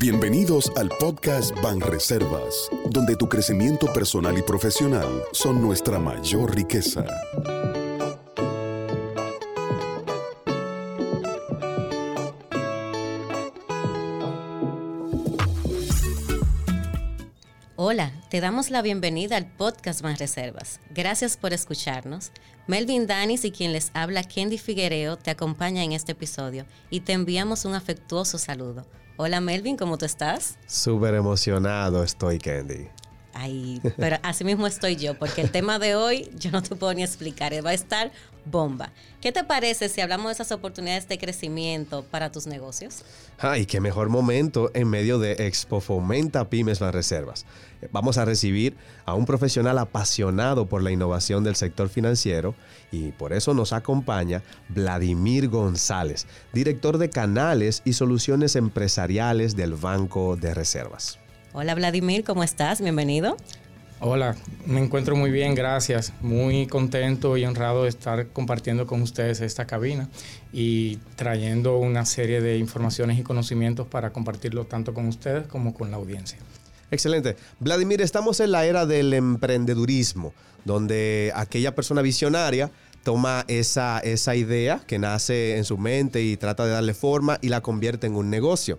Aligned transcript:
Bienvenidos 0.00 0.72
al 0.76 0.88
podcast 0.88 1.54
Banreservas, 1.60 2.70
donde 2.88 3.16
tu 3.16 3.28
crecimiento 3.28 3.92
personal 3.92 4.38
y 4.38 4.40
profesional 4.40 5.24
son 5.32 5.60
nuestra 5.60 5.98
mayor 5.98 6.56
riqueza. 6.56 7.04
Damos 18.40 18.70
la 18.70 18.80
bienvenida 18.82 19.36
al 19.36 19.46
podcast 19.46 20.00
Banreservas. 20.00 20.80
Gracias 20.90 21.36
por 21.36 21.52
escucharnos. 21.52 22.32
Melvin 22.66 23.06
Danis 23.06 23.44
y 23.44 23.50
quien 23.50 23.72
les 23.72 23.90
habla 23.94 24.22
Candy 24.22 24.56
Figuereo 24.56 25.16
te 25.16 25.30
acompaña 25.30 25.84
en 25.84 25.92
este 25.92 26.12
episodio 26.12 26.64
y 26.88 27.00
te 27.00 27.12
enviamos 27.12 27.64
un 27.64 27.74
afectuoso 27.74 28.38
saludo. 28.38 28.86
Hola 29.16 29.40
Melvin, 29.40 29.76
¿cómo 29.76 29.98
tú 29.98 30.06
estás? 30.06 30.56
Súper 30.66 31.14
emocionado 31.14 32.02
estoy, 32.02 32.38
Candy. 32.38 32.88
Ay, 33.42 33.80
pero 33.96 34.18
así 34.22 34.44
mismo 34.44 34.66
estoy 34.66 34.96
yo, 34.96 35.18
porque 35.18 35.40
el 35.40 35.50
tema 35.50 35.78
de 35.78 35.94
hoy 35.94 36.30
yo 36.36 36.50
no 36.50 36.62
te 36.62 36.76
puedo 36.76 36.92
ni 36.92 37.02
explicar, 37.02 37.54
va 37.64 37.70
a 37.70 37.74
estar 37.74 38.12
bomba. 38.44 38.92
¿Qué 39.22 39.32
te 39.32 39.44
parece 39.44 39.88
si 39.88 40.02
hablamos 40.02 40.26
de 40.26 40.32
esas 40.32 40.52
oportunidades 40.52 41.08
de 41.08 41.16
crecimiento 41.16 42.04
para 42.04 42.30
tus 42.30 42.46
negocios? 42.46 43.02
Ay, 43.38 43.64
qué 43.64 43.80
mejor 43.80 44.10
momento 44.10 44.70
en 44.74 44.88
medio 44.88 45.18
de 45.18 45.46
Expo 45.46 45.80
Fomenta 45.80 46.50
Pymes 46.50 46.82
Las 46.82 46.94
Reservas. 46.94 47.46
Vamos 47.92 48.18
a 48.18 48.26
recibir 48.26 48.76
a 49.06 49.14
un 49.14 49.24
profesional 49.24 49.78
apasionado 49.78 50.66
por 50.66 50.82
la 50.82 50.90
innovación 50.90 51.42
del 51.42 51.56
sector 51.56 51.88
financiero 51.88 52.54
y 52.92 53.12
por 53.12 53.32
eso 53.32 53.54
nos 53.54 53.72
acompaña 53.72 54.42
Vladimir 54.68 55.48
González, 55.48 56.26
director 56.52 56.98
de 56.98 57.08
canales 57.08 57.80
y 57.86 57.94
soluciones 57.94 58.54
empresariales 58.54 59.56
del 59.56 59.76
Banco 59.76 60.36
de 60.36 60.52
Reservas. 60.52 61.19
Hola 61.52 61.74
Vladimir, 61.74 62.22
¿cómo 62.22 62.44
estás? 62.44 62.80
Bienvenido. 62.80 63.36
Hola, 63.98 64.36
me 64.66 64.80
encuentro 64.80 65.16
muy 65.16 65.32
bien, 65.32 65.56
gracias. 65.56 66.12
Muy 66.20 66.68
contento 66.68 67.36
y 67.36 67.44
honrado 67.44 67.82
de 67.82 67.88
estar 67.88 68.28
compartiendo 68.28 68.86
con 68.86 69.02
ustedes 69.02 69.40
esta 69.40 69.66
cabina 69.66 70.08
y 70.52 70.98
trayendo 71.16 71.78
una 71.78 72.06
serie 72.06 72.40
de 72.40 72.56
informaciones 72.56 73.18
y 73.18 73.24
conocimientos 73.24 73.88
para 73.88 74.12
compartirlo 74.12 74.64
tanto 74.66 74.94
con 74.94 75.08
ustedes 75.08 75.48
como 75.48 75.74
con 75.74 75.90
la 75.90 75.96
audiencia. 75.96 76.38
Excelente. 76.92 77.36
Vladimir, 77.58 78.00
estamos 78.00 78.38
en 78.38 78.52
la 78.52 78.64
era 78.64 78.86
del 78.86 79.12
emprendedurismo, 79.12 80.32
donde 80.64 81.32
aquella 81.34 81.74
persona 81.74 82.00
visionaria 82.00 82.70
toma 83.02 83.44
esa, 83.48 83.98
esa 84.00 84.36
idea 84.36 84.80
que 84.86 84.98
nace 84.98 85.56
en 85.56 85.64
su 85.64 85.78
mente 85.78 86.22
y 86.22 86.36
trata 86.36 86.64
de 86.64 86.72
darle 86.72 86.94
forma 86.94 87.38
y 87.40 87.48
la 87.48 87.60
convierte 87.60 88.06
en 88.06 88.14
un 88.14 88.30
negocio. 88.30 88.78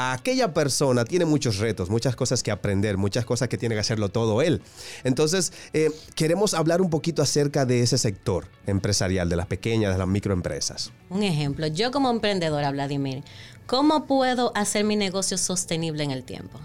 Aquella 0.00 0.54
persona 0.54 1.04
tiene 1.04 1.24
muchos 1.24 1.58
retos, 1.58 1.90
muchas 1.90 2.14
cosas 2.14 2.44
que 2.44 2.52
aprender, 2.52 2.96
muchas 2.96 3.24
cosas 3.24 3.48
que 3.48 3.58
tiene 3.58 3.74
que 3.74 3.80
hacerlo 3.80 4.10
todo 4.10 4.42
él. 4.42 4.62
Entonces, 5.02 5.52
eh, 5.72 5.90
queremos 6.14 6.54
hablar 6.54 6.80
un 6.80 6.88
poquito 6.88 7.20
acerca 7.20 7.66
de 7.66 7.80
ese 7.80 7.98
sector 7.98 8.46
empresarial, 8.68 9.28
de 9.28 9.34
las 9.34 9.46
pequeñas, 9.46 9.92
de 9.92 9.98
las 9.98 10.06
microempresas. 10.06 10.92
Un 11.10 11.24
ejemplo, 11.24 11.66
yo 11.66 11.90
como 11.90 12.10
emprendedora, 12.10 12.70
Vladimir, 12.70 13.24
¿cómo 13.66 14.06
puedo 14.06 14.52
hacer 14.54 14.84
mi 14.84 14.94
negocio 14.94 15.36
sostenible 15.36 16.04
en 16.04 16.12
el 16.12 16.22
tiempo? 16.22 16.60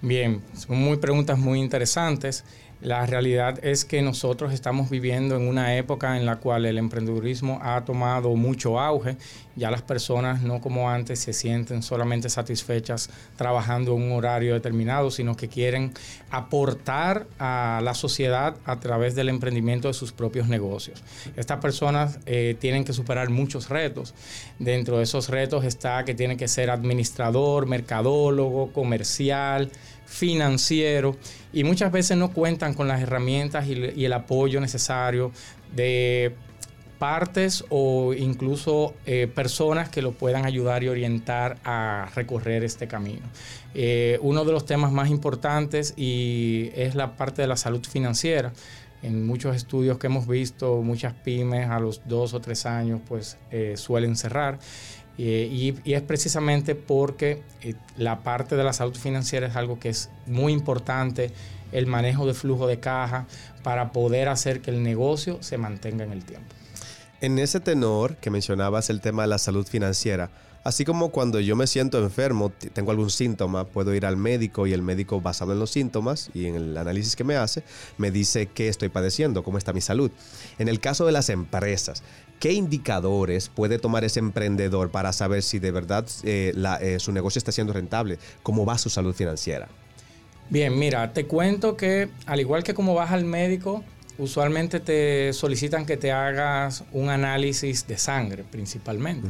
Bien, 0.00 0.42
son 0.58 0.76
muy 0.78 0.96
preguntas 0.96 1.38
muy 1.38 1.60
interesantes. 1.60 2.42
La 2.82 3.06
realidad 3.06 3.64
es 3.64 3.84
que 3.84 4.02
nosotros 4.02 4.52
estamos 4.52 4.90
viviendo 4.90 5.36
en 5.36 5.46
una 5.46 5.76
época 5.76 6.16
en 6.16 6.26
la 6.26 6.40
cual 6.40 6.66
el 6.66 6.78
emprendedurismo 6.78 7.60
ha 7.62 7.84
tomado 7.84 8.34
mucho 8.34 8.80
auge. 8.80 9.16
Ya 9.54 9.70
las 9.70 9.82
personas 9.82 10.42
no 10.42 10.60
como 10.60 10.90
antes 10.90 11.20
se 11.20 11.32
sienten 11.32 11.84
solamente 11.84 12.28
satisfechas 12.28 13.08
trabajando 13.36 13.94
en 13.94 14.02
un 14.02 14.10
horario 14.10 14.54
determinado, 14.54 15.12
sino 15.12 15.36
que 15.36 15.46
quieren 15.46 15.92
aportar 16.30 17.28
a 17.38 17.80
la 17.84 17.94
sociedad 17.94 18.56
a 18.64 18.80
través 18.80 19.14
del 19.14 19.28
emprendimiento 19.28 19.86
de 19.86 19.94
sus 19.94 20.10
propios 20.10 20.48
negocios. 20.48 21.04
Estas 21.36 21.60
personas 21.60 22.18
eh, 22.26 22.56
tienen 22.58 22.84
que 22.84 22.92
superar 22.92 23.30
muchos 23.30 23.68
retos. 23.68 24.12
Dentro 24.58 24.96
de 24.98 25.04
esos 25.04 25.28
retos 25.28 25.64
está 25.64 26.04
que 26.04 26.16
tienen 26.16 26.36
que 26.36 26.48
ser 26.48 26.68
administrador, 26.68 27.66
mercadólogo, 27.66 28.72
comercial, 28.72 29.70
financiero 30.12 31.16
y 31.52 31.64
muchas 31.64 31.90
veces 31.90 32.18
no 32.18 32.32
cuentan 32.32 32.74
con 32.74 32.86
las 32.86 33.00
herramientas 33.00 33.66
y, 33.66 34.04
el 34.04 34.12
apoyo 34.12 34.60
necesario 34.60 35.32
de 35.74 36.34
partes 36.98 37.64
o 37.70 38.12
incluso 38.12 38.94
eh, 39.06 39.26
personas 39.26 39.88
que 39.88 40.02
lo 40.02 40.12
puedan 40.12 40.44
ayudar 40.44 40.84
y 40.84 40.88
orientar 40.88 41.56
a 41.64 42.10
recorrer 42.14 42.62
este 42.62 42.86
camino. 42.86 43.26
Eh, 43.74 44.18
uno 44.20 44.44
de 44.44 44.52
los 44.52 44.66
temas 44.66 44.92
más 44.92 45.08
importantes 45.08 45.94
y 45.96 46.70
es 46.74 46.94
la 46.94 47.16
parte 47.16 47.42
de 47.42 47.48
la 47.48 47.56
salud 47.56 47.84
financiera. 47.84 48.52
En 49.02 49.26
muchos 49.26 49.56
estudios 49.56 49.98
que 49.98 50.06
hemos 50.06 50.28
visto, 50.28 50.80
muchas 50.82 51.12
pymes 51.14 51.68
a 51.68 51.80
los 51.80 52.02
dos 52.06 52.34
o 52.34 52.40
tres 52.40 52.66
años 52.66 53.00
pues 53.08 53.38
eh, 53.50 53.74
suelen 53.76 54.14
cerrar. 54.14 54.58
Y, 55.18 55.74
es 55.84 56.02
precisamente 56.02 56.74
porque 56.74 57.42
la 57.96 58.22
parte 58.22 58.56
de 58.56 58.64
la 58.64 58.72
salud 58.72 58.94
financiera 58.94 59.46
es 59.46 59.56
algo 59.56 59.78
que 59.78 59.90
es 59.90 60.10
muy 60.26 60.52
importante 60.52 61.30
el 61.70 61.86
manejo 61.86 62.26
de 62.26 62.34
flujo 62.34 62.66
de 62.66 62.80
caja 62.80 63.26
para 63.62 63.92
poder 63.92 64.28
hacer 64.28 64.60
que 64.60 64.70
el 64.70 64.82
negocio 64.82 65.38
se 65.42 65.58
mantenga 65.58 66.04
en 66.04 66.12
el 66.12 66.24
tiempo. 66.24 66.54
En 67.20 67.38
ese 67.38 67.60
tenor 67.60 68.16
que 68.16 68.30
mencionabas 68.30 68.90
el 68.90 69.00
tema 69.00 69.22
de 69.22 69.28
la 69.28 69.38
salud 69.38 69.66
financiera, 69.66 70.30
así 70.64 70.84
como 70.84 71.10
cuando 71.10 71.40
yo 71.40 71.56
me 71.56 71.66
siento 71.66 72.02
enfermo, 72.02 72.50
tengo 72.72 72.90
algún 72.90 73.10
síntoma, 73.10 73.64
puedo 73.64 73.94
ir 73.94 74.06
al 74.06 74.16
médico 74.16 74.66
y 74.66 74.72
el 74.72 74.82
médico 74.82 75.20
basado 75.20 75.52
en 75.52 75.60
los 75.60 75.70
síntomas 75.70 76.30
y 76.34 76.46
en 76.46 76.56
el 76.56 76.76
análisis 76.76 77.14
que 77.14 77.24
me 77.24 77.36
hace, 77.36 77.62
me 77.96 78.10
dice 78.10 78.46
qué 78.46 78.68
estoy 78.68 78.88
padeciendo, 78.88 79.44
cómo 79.44 79.58
está 79.58 79.72
mi 79.72 79.80
salud. 79.80 80.10
En 80.58 80.68
el 80.68 80.80
caso 80.80 81.06
de 81.06 81.12
las 81.12 81.28
empresas, 81.28 82.02
¿qué 82.42 82.52
indicadores 82.52 83.48
puede 83.48 83.78
tomar 83.78 84.02
ese 84.02 84.18
emprendedor 84.18 84.90
para 84.90 85.12
saber 85.12 85.44
si 85.44 85.60
de 85.60 85.70
verdad 85.70 86.04
eh, 86.24 86.52
eh, 86.80 86.98
su 86.98 87.12
negocio 87.12 87.38
está 87.38 87.52
siendo 87.52 87.72
rentable? 87.72 88.18
¿Cómo 88.42 88.66
va 88.66 88.76
su 88.78 88.90
salud 88.90 89.14
financiera? 89.14 89.68
Bien, 90.50 90.76
mira, 90.76 91.12
te 91.12 91.26
cuento 91.26 91.76
que 91.76 92.08
al 92.26 92.40
igual 92.40 92.64
que 92.64 92.74
como 92.74 92.94
vas 92.94 93.12
al 93.12 93.24
médico, 93.24 93.84
usualmente 94.18 94.80
te 94.80 95.32
solicitan 95.32 95.86
que 95.86 95.96
te 95.96 96.10
hagas 96.10 96.82
un 96.90 97.10
análisis 97.10 97.86
de 97.86 97.96
sangre 97.96 98.42
principalmente. 98.42 99.28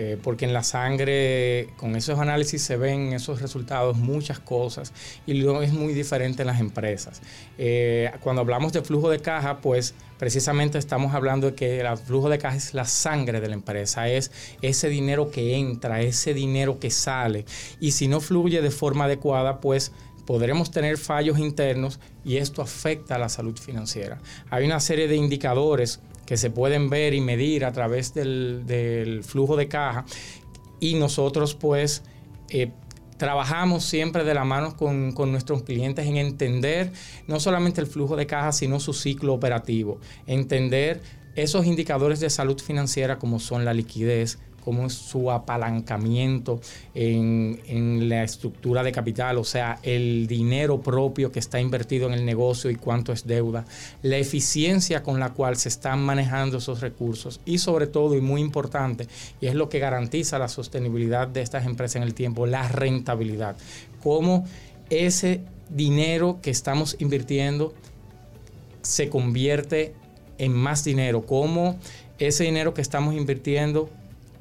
Eh, 0.00 0.16
porque 0.22 0.44
en 0.44 0.52
la 0.52 0.62
sangre, 0.62 1.70
con 1.76 1.96
esos 1.96 2.20
análisis 2.20 2.62
se 2.62 2.76
ven 2.76 3.14
esos 3.14 3.42
resultados 3.42 3.96
muchas 3.96 4.38
cosas 4.38 4.92
y 5.26 5.34
luego 5.34 5.60
es 5.60 5.72
muy 5.72 5.92
diferente 5.92 6.42
en 6.42 6.46
las 6.46 6.60
empresas. 6.60 7.20
Eh, 7.58 8.08
cuando 8.20 8.42
hablamos 8.42 8.72
de 8.72 8.82
flujo 8.82 9.10
de 9.10 9.18
caja, 9.18 9.58
pues 9.58 9.94
precisamente 10.16 10.78
estamos 10.78 11.14
hablando 11.14 11.48
de 11.48 11.56
que 11.56 11.80
el 11.80 11.96
flujo 11.96 12.28
de 12.28 12.38
caja 12.38 12.56
es 12.56 12.74
la 12.74 12.84
sangre 12.84 13.40
de 13.40 13.48
la 13.48 13.54
empresa, 13.54 14.08
es 14.08 14.30
ese 14.62 14.88
dinero 14.88 15.32
que 15.32 15.56
entra, 15.56 16.00
ese 16.00 16.32
dinero 16.32 16.78
que 16.78 16.92
sale 16.92 17.44
y 17.80 17.90
si 17.90 18.06
no 18.06 18.20
fluye 18.20 18.62
de 18.62 18.70
forma 18.70 19.06
adecuada, 19.06 19.60
pues 19.60 19.90
podremos 20.26 20.70
tener 20.70 20.96
fallos 20.96 21.40
internos 21.40 21.98
y 22.24 22.36
esto 22.36 22.62
afecta 22.62 23.16
a 23.16 23.18
la 23.18 23.28
salud 23.28 23.58
financiera. 23.58 24.20
Hay 24.48 24.64
una 24.64 24.78
serie 24.78 25.08
de 25.08 25.16
indicadores 25.16 25.98
que 26.28 26.36
se 26.36 26.50
pueden 26.50 26.90
ver 26.90 27.14
y 27.14 27.22
medir 27.22 27.64
a 27.64 27.72
través 27.72 28.12
del, 28.12 29.22
flujo 29.26 29.56
de 29.56 29.66
caja 29.66 30.04
y 30.78 30.96
nosotros 30.96 31.54
pues 31.54 32.02
eh, 32.50 32.70
trabajamos 33.16 33.82
siempre 33.84 34.24
de 34.24 34.34
la 34.34 34.44
mano 34.44 34.76
con, 34.76 35.12
con, 35.12 35.32
nuestros 35.32 35.62
clientes 35.62 36.06
en 36.06 36.18
entender 36.18 36.92
no 37.26 37.40
solamente 37.40 37.80
el 37.80 37.86
flujo 37.86 38.14
de 38.14 38.26
caja, 38.26 38.52
sino 38.52 38.78
su 38.78 38.92
ciclo 38.92 39.32
operativo. 39.32 40.00
Entender 40.26 41.00
esos 41.34 41.64
indicadores 41.64 42.20
de 42.20 42.28
salud 42.28 42.60
financiera 42.60 43.18
como 43.18 43.40
son 43.40 43.64
la 43.64 43.72
liquidez, 43.72 44.38
cómo 44.68 44.84
es 44.84 44.92
su 44.92 45.30
apalancamiento 45.30 46.60
en, 46.94 48.06
la 48.06 48.22
estructura 48.22 48.82
de 48.82 48.92
capital, 48.92 49.38
o 49.38 49.44
sea, 49.44 49.78
el 49.82 50.26
dinero 50.26 50.82
propio 50.82 51.32
que 51.32 51.38
está 51.38 51.58
invertido 51.58 52.06
en 52.06 52.12
el 52.12 52.26
negocio 52.26 52.68
y 52.68 52.74
cuánto 52.74 53.14
es 53.14 53.26
deuda, 53.26 53.64
la 54.02 54.18
eficiencia 54.18 55.02
con 55.02 55.20
la 55.20 55.30
cual 55.30 55.56
se 55.56 55.70
están 55.70 56.00
manejando 56.00 56.58
esos 56.58 56.82
recursos 56.82 57.40
y 57.46 57.56
sobre 57.56 57.86
todo, 57.86 58.14
y 58.14 58.20
muy 58.20 58.42
importante, 58.42 59.08
y 59.40 59.46
es 59.46 59.54
lo 59.54 59.70
que 59.70 59.78
garantiza 59.78 60.38
la 60.38 60.48
sostenibilidad 60.48 61.26
de 61.28 61.40
estas 61.40 61.64
empresas 61.64 61.96
en 61.96 62.02
el 62.02 62.12
tiempo, 62.12 62.44
la 62.44 62.68
rentabilidad. 62.68 63.56
Cómo 64.02 64.44
ese 64.90 65.40
dinero 65.70 66.40
que 66.42 66.50
estamos 66.50 66.94
invirtiendo 66.98 67.72
se 68.82 69.08
convierte 69.08 69.94
en 70.36 70.52
más 70.52 70.84
dinero, 70.84 71.24
cómo 71.24 71.78
ese 72.18 72.44
dinero 72.44 72.74
que 72.74 72.82
estamos 72.82 73.14
invirtiendo 73.14 73.88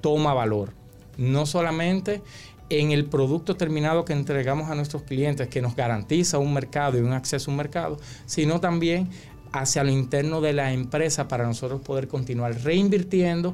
toma 0.07 0.33
valor. 0.33 0.71
No 1.17 1.45
solamente 1.45 2.21
en 2.69 2.91
el 2.91 3.07
producto 3.07 3.57
terminado 3.57 4.05
que 4.05 4.13
entregamos 4.13 4.71
a 4.71 4.75
nuestros 4.75 5.03
clientes, 5.03 5.49
que 5.49 5.61
nos 5.61 5.75
garantiza 5.75 6.37
un 6.37 6.53
mercado 6.53 6.97
y 6.97 7.01
un 7.01 7.11
acceso 7.11 7.51
a 7.51 7.51
un 7.51 7.57
mercado, 7.57 7.99
sino 8.25 8.61
también 8.61 9.09
hacia 9.51 9.83
lo 9.83 9.91
interno 9.91 10.39
de 10.39 10.53
la 10.53 10.71
empresa 10.71 11.27
para 11.27 11.45
nosotros 11.45 11.81
poder 11.81 12.07
continuar 12.07 12.57
reinvirtiendo 12.63 13.53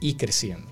y 0.00 0.14
creciendo. 0.14 0.66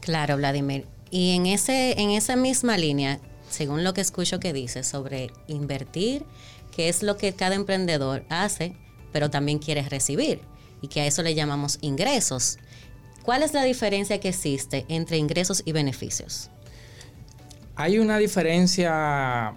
Claro, 0.00 0.38
Vladimir. 0.38 0.86
Y 1.10 1.36
en, 1.36 1.44
ese, 1.44 2.00
en 2.00 2.08
esa 2.08 2.34
misma 2.34 2.78
línea, 2.78 3.20
según 3.50 3.84
lo 3.84 3.92
que 3.92 4.00
escucho 4.00 4.40
que 4.40 4.54
dice 4.54 4.84
sobre 4.84 5.30
invertir, 5.48 6.24
que 6.74 6.88
es 6.88 7.02
lo 7.02 7.18
que 7.18 7.34
cada 7.34 7.56
emprendedor 7.56 8.24
hace, 8.30 8.74
pero 9.12 9.28
también 9.28 9.58
quiere 9.58 9.82
recibir 9.82 10.40
y 10.80 10.88
que 10.88 11.02
a 11.02 11.06
eso 11.06 11.22
le 11.22 11.34
llamamos 11.34 11.78
ingresos. 11.82 12.58
¿Cuál 13.30 13.44
es 13.44 13.54
la 13.54 13.62
diferencia 13.62 14.18
que 14.18 14.30
existe 14.30 14.84
entre 14.88 15.16
ingresos 15.16 15.62
y 15.64 15.70
beneficios? 15.70 16.50
Hay 17.76 18.00
una 18.00 18.18
diferencia 18.18 19.52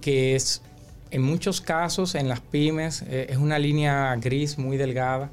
que 0.00 0.34
es 0.34 0.62
en 1.10 1.20
muchos 1.20 1.60
casos 1.60 2.14
en 2.14 2.30
las 2.30 2.40
pymes 2.40 3.02
eh, 3.02 3.26
es 3.28 3.36
una 3.36 3.58
línea 3.58 4.16
gris 4.16 4.56
muy 4.56 4.78
delgada 4.78 5.30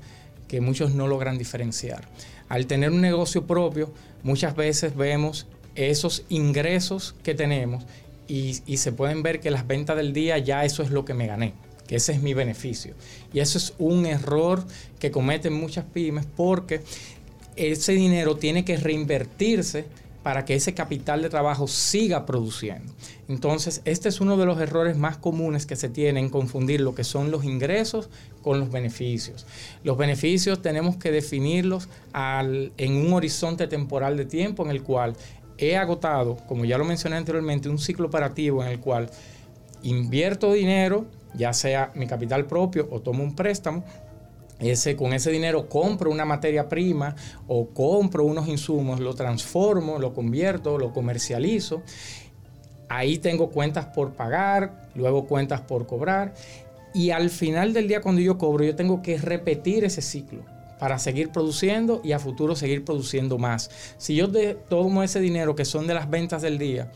que 0.50 0.60
muchos 0.60 0.94
no 0.94 1.08
logran 1.08 1.38
diferenciar. 1.38 2.10
Al 2.50 2.68
tener 2.68 2.92
un 2.92 3.00
negocio 3.00 3.48
propio, 3.48 3.94
muchas 4.22 4.54
veces 4.54 4.98
vemos 4.98 5.48
esos 5.76 6.26
ingresos 6.28 7.16
que 7.24 7.36
tenemos 7.36 7.86
y, 8.28 8.56
se 8.76 8.92
pueden 8.92 9.24
ver 9.24 9.40
que 9.40 9.50
las 9.50 9.66
ventas 9.66 9.96
del 9.96 10.12
día 10.12 10.38
ya 10.40 10.66
eso 10.66 10.84
es 10.84 10.90
lo 10.90 11.06
que 11.06 11.14
me 11.14 11.28
gané, 11.28 11.54
que 11.88 11.96
ese 11.96 12.12
es 12.12 12.22
mi 12.22 12.34
beneficio. 12.34 12.96
Y 13.32 13.40
eso 13.40 13.58
es 13.58 13.74
un 13.80 14.06
error 14.06 14.66
que 15.00 15.10
cometen 15.10 15.54
muchas 15.54 15.86
pymes 15.86 16.26
porque 16.36 16.82
ese 17.60 17.94
dinero 17.94 18.38
tiene 18.38 18.66
que 18.66 18.78
reinvertirse 18.78 19.86
para 20.24 20.44
que 20.44 20.54
ese 20.56 20.74
capital 20.74 21.22
de 21.22 21.30
trabajo 21.30 21.68
siga 21.68 22.26
produciendo. 22.26 22.92
Entonces, 23.30 23.82
este 23.86 24.10
es 24.10 24.20
uno 24.20 24.36
de 24.38 24.46
los 24.46 24.60
errores 24.60 24.98
más 24.98 25.18
comunes 25.18 25.66
que 25.66 25.76
se 25.76 25.88
tienen, 25.88 26.30
confundir 26.30 26.82
lo 26.82 26.94
que 26.94 27.04
son 27.04 27.32
los 27.32 27.46
ingresos 27.46 28.10
con 28.42 28.60
los 28.60 28.70
beneficios. 28.70 29.46
Los 29.84 29.98
beneficios 29.98 30.62
tenemos 30.62 30.98
que 30.98 31.12
definirlos 31.12 31.88
en 32.14 32.94
un 32.96 33.14
horizonte 33.14 33.68
temporal 33.68 34.18
de 34.18 34.26
tiempo 34.26 34.66
en 34.66 34.72
el 34.72 34.84
cual 34.84 35.16
he 35.58 35.78
agotado, 35.78 36.38
como 36.48 36.66
ya 36.66 36.78
lo 36.78 36.86
mencioné 36.86 37.16
anteriormente, 37.16 37.70
un 37.70 37.80
ciclo 37.80 38.08
operativo 38.08 38.62
en 38.64 38.70
el 38.70 38.80
cual 38.80 39.10
invierto 39.84 40.52
dinero, 40.52 41.06
ya 41.34 41.54
sea 41.54 41.92
mi 41.96 42.08
capital 42.08 42.46
propio 42.46 42.88
o 42.92 43.00
tomo 43.00 43.24
un 43.24 43.36
préstamo, 43.36 43.86
ese, 44.60 44.96
con 44.96 45.14
ese 45.14 45.32
dinero 45.32 45.70
compro 45.70 46.12
una 46.12 46.26
materia 46.26 46.68
prima 46.68 47.16
o 47.48 47.70
compro 47.70 48.26
unos 48.26 48.48
insumos, 48.48 49.00
lo 49.00 49.14
transformo, 49.14 50.00
lo 50.00 50.14
convierto, 50.14 50.78
lo 50.78 50.94
comercializo. 50.94 51.82
Ahí 52.90 53.18
tengo 53.18 53.50
cuentas 53.50 53.86
por 53.86 54.14
pagar, 54.14 54.90
luego 54.96 55.26
cuentas 55.26 55.62
por 55.62 55.86
cobrar. 55.86 56.34
Y 56.94 57.12
al 57.12 57.30
final 57.30 57.74
del 57.74 57.88
día, 57.88 58.02
cuando 58.02 58.22
yo 58.22 58.38
cobro, 58.38 58.66
yo 58.66 58.76
tengo 58.76 59.02
que 59.02 59.18
repetir 59.18 59.86
ese 59.86 60.02
ciclo 60.02 60.44
para 60.80 60.98
seguir 60.98 61.30
produciendo 61.30 62.02
y 62.04 62.14
a 62.14 62.20
futuro 62.20 62.56
seguir 62.56 62.84
produciendo 62.84 63.38
más. 63.38 63.70
Si 63.98 64.16
yo 64.16 64.30
tomo 64.70 65.04
ese 65.04 65.20
dinero 65.20 65.56
que 65.56 65.66
son 65.66 65.88
de 65.88 65.94
las 65.94 66.10
ventas 66.10 66.42
del 66.42 66.58
día 66.58 66.92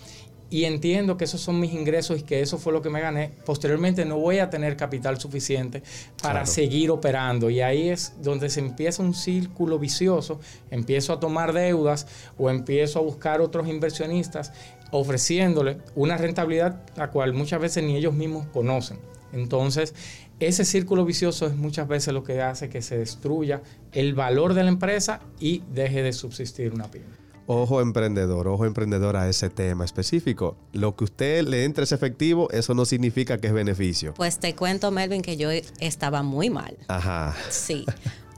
y 0.49 0.65
entiendo 0.65 1.17
que 1.17 1.25
esos 1.25 1.41
son 1.41 1.59
mis 1.59 1.73
ingresos 1.73 2.19
y 2.19 2.23
que 2.23 2.41
eso 2.41 2.57
fue 2.57 2.73
lo 2.73 2.81
que 2.81 2.89
me 2.89 3.01
gané, 3.01 3.31
posteriormente 3.45 4.05
no 4.05 4.17
voy 4.17 4.39
a 4.39 4.49
tener 4.49 4.77
capital 4.77 5.19
suficiente 5.19 5.81
para 6.21 6.45
seguir 6.45 6.91
operando. 6.91 7.49
Y 7.49 7.61
ahí 7.61 7.89
es 7.89 8.13
donde 8.21 8.49
se 8.49 8.59
empieza 8.59 9.01
un 9.01 9.13
círculo 9.13 9.79
vicioso, 9.79 10.39
empiezo 10.69 11.13
a 11.13 11.19
tomar 11.19 11.53
deudas 11.53 12.07
o 12.37 12.49
empiezo 12.49 12.99
a 12.99 13.01
buscar 13.01 13.41
otros 13.41 13.67
inversionistas 13.67 14.51
ofreciéndole 14.91 15.79
una 15.95 16.17
rentabilidad 16.17 16.83
la 16.95 17.09
cual 17.09 17.33
muchas 17.33 17.59
veces 17.59 17.83
ni 17.83 17.95
ellos 17.95 18.13
mismos 18.13 18.45
conocen. 18.53 18.99
Entonces, 19.33 19.95
ese 20.39 20.65
círculo 20.65 21.05
vicioso 21.05 21.47
es 21.47 21.55
muchas 21.55 21.87
veces 21.87 22.13
lo 22.13 22.23
que 22.23 22.41
hace 22.41 22.69
que 22.69 22.81
se 22.81 22.97
destruya 22.97 23.61
el 23.91 24.13
valor 24.13 24.53
de 24.53 24.63
la 24.63 24.69
empresa 24.69 25.21
y 25.39 25.63
deje 25.71 26.03
de 26.03 26.13
subsistir 26.13 26.73
una 26.73 26.91
pyme. 26.91 27.22
Ojo 27.45 27.81
emprendedor, 27.81 28.47
ojo 28.47 28.65
emprendedor 28.65 29.17
a 29.17 29.27
ese 29.27 29.49
tema 29.49 29.83
específico. 29.83 30.55
Lo 30.71 30.95
que 30.95 31.03
usted 31.03 31.45
le 31.45 31.65
entre 31.65 31.83
es 31.83 31.91
efectivo, 31.91 32.49
eso 32.51 32.73
no 32.73 32.85
significa 32.85 33.37
que 33.37 33.47
es 33.47 33.53
beneficio. 33.53 34.13
Pues 34.13 34.39
te 34.39 34.55
cuento, 34.55 34.91
Melvin, 34.91 35.21
que 35.21 35.35
yo 35.35 35.49
estaba 35.79 36.23
muy 36.23 36.49
mal. 36.49 36.77
Ajá. 36.87 37.35
Sí, 37.49 37.85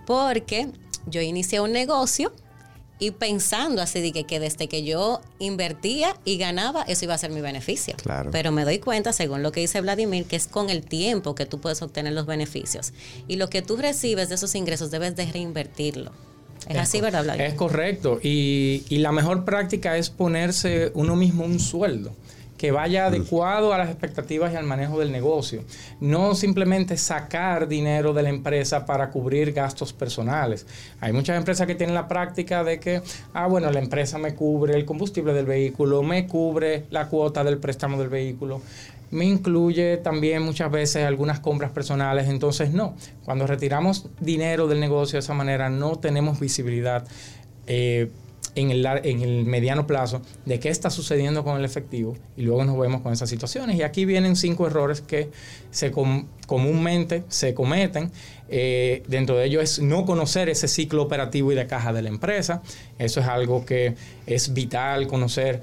porque 0.07 0.69
yo 1.05 1.21
inicié 1.21 1.59
un 1.59 1.71
negocio 1.71 2.33
y 2.97 3.11
pensando 3.11 3.81
así 3.81 4.01
de 4.01 4.11
que, 4.11 4.23
que, 4.23 4.39
desde 4.39 4.67
que 4.67 4.83
yo 4.83 5.21
invertía 5.37 6.15
y 6.23 6.37
ganaba, 6.37 6.83
eso 6.83 7.05
iba 7.05 7.13
a 7.13 7.17
ser 7.17 7.29
mi 7.29 7.41
beneficio. 7.41 7.95
Claro. 8.01 8.31
Pero 8.31 8.51
me 8.51 8.63
doy 8.63 8.79
cuenta, 8.79 9.11
según 9.13 9.43
lo 9.43 9.51
que 9.51 9.59
dice 9.59 9.81
Vladimir, 9.81 10.25
que 10.25 10.35
es 10.35 10.47
con 10.47 10.69
el 10.69 10.83
tiempo 10.85 11.35
que 11.35 11.45
tú 11.45 11.59
puedes 11.59 11.81
obtener 11.81 12.13
los 12.13 12.25
beneficios. 12.25 12.93
Y 13.27 13.35
lo 13.35 13.49
que 13.49 13.61
tú 13.61 13.75
recibes 13.75 14.29
de 14.29 14.35
esos 14.35 14.55
ingresos 14.55 14.91
debes 14.91 15.15
de 15.15 15.25
reinvertirlo. 15.25 16.11
Es, 16.67 16.77
así, 16.77 17.01
¿verdad, 17.01 17.39
Es 17.39 17.53
correcto. 17.53 18.19
Y, 18.21 18.83
la 18.89 19.11
mejor 19.11 19.45
práctica 19.45 19.97
es 19.97 20.09
ponerse 20.09 20.91
uno 20.95 21.15
mismo 21.15 21.45
un 21.45 21.59
sueldo 21.59 22.13
que 22.57 22.71
vaya 22.71 23.07
adecuado 23.07 23.73
a 23.73 23.77
las 23.77 23.89
expectativas 23.89 24.53
y 24.53 24.55
al 24.55 24.63
manejo 24.63 24.97
del 24.97 25.11
negocio. 25.11 25.63
No 25.99 26.33
simplemente 26.35 26.95
sacar 26.95 27.67
dinero 27.67 28.13
de 28.13 28.23
la 28.23 28.29
empresa 28.29 28.85
para 28.85 29.11
cubrir 29.11 29.51
gastos 29.51 29.91
personales. 29.91 30.65
Hay 31.01 31.11
muchas 31.11 31.37
empresas 31.37 31.67
que 31.67 31.75
tienen 31.75 31.93
la 31.93 32.07
práctica 32.07 32.63
de 32.63 32.79
que, 32.79 33.01
ah, 33.33 33.47
bueno, 33.47 33.69
la 33.71 33.81
empresa 33.81 34.17
me 34.17 34.33
cubre 34.35 34.73
el 34.73 34.85
combustible 34.85 35.33
del 35.33 35.45
vehículo, 35.45 36.01
me 36.01 36.27
cubre 36.27 36.85
la 36.91 37.09
cuota 37.09 37.43
del 37.43 37.57
préstamo 37.57 37.99
del 37.99 38.09
vehículo, 38.09 38.61
me 39.11 39.25
incluye 39.25 39.97
también 39.97 40.43
muchas 40.43 40.71
veces 40.71 41.05
algunas 41.05 41.39
compras 41.39 41.71
personales. 41.71 42.27
Entonces, 42.27 42.71
no, 42.71 42.95
cuando 43.23 43.47
retiramos 43.47 44.07
dinero 44.19 44.67
del 44.67 44.79
negocio 44.79 45.17
de 45.17 45.19
esa 45.19 45.33
manera, 45.33 45.69
no 45.69 45.97
tenemos 45.97 46.39
visibilidad. 46.39 47.07
Eh, 47.67 48.09
en 48.55 48.71
el, 48.71 48.85
en 48.85 49.21
el 49.21 49.45
mediano 49.45 49.85
plazo 49.85 50.21
de 50.45 50.59
qué 50.59 50.69
está 50.69 50.89
sucediendo 50.89 51.43
con 51.43 51.57
el 51.57 51.65
efectivo 51.65 52.15
y 52.37 52.43
luego 52.43 52.63
nos 52.63 52.79
vemos 52.79 53.01
con 53.01 53.13
esas 53.13 53.29
situaciones. 53.29 53.75
Y 53.75 53.83
aquí 53.83 54.05
vienen 54.05 54.35
cinco 54.35 54.65
errores 54.65 55.01
que 55.01 55.29
comúnmente 56.47 57.23
se 57.27 57.53
cometen. 57.53 58.11
Eh, 58.47 59.03
dentro 59.07 59.35
de 59.37 59.45
ellos 59.45 59.63
es 59.63 59.79
no 59.79 60.05
conocer 60.05 60.49
ese 60.49 60.67
ciclo 60.67 61.03
operativo 61.03 61.51
y 61.51 61.55
de 61.55 61.67
caja 61.67 61.93
de 61.93 62.01
la 62.01 62.09
empresa. 62.09 62.61
Eso 62.97 63.19
es 63.19 63.27
algo 63.27 63.65
que 63.65 63.95
es 64.25 64.53
vital 64.53 65.07
conocer 65.07 65.61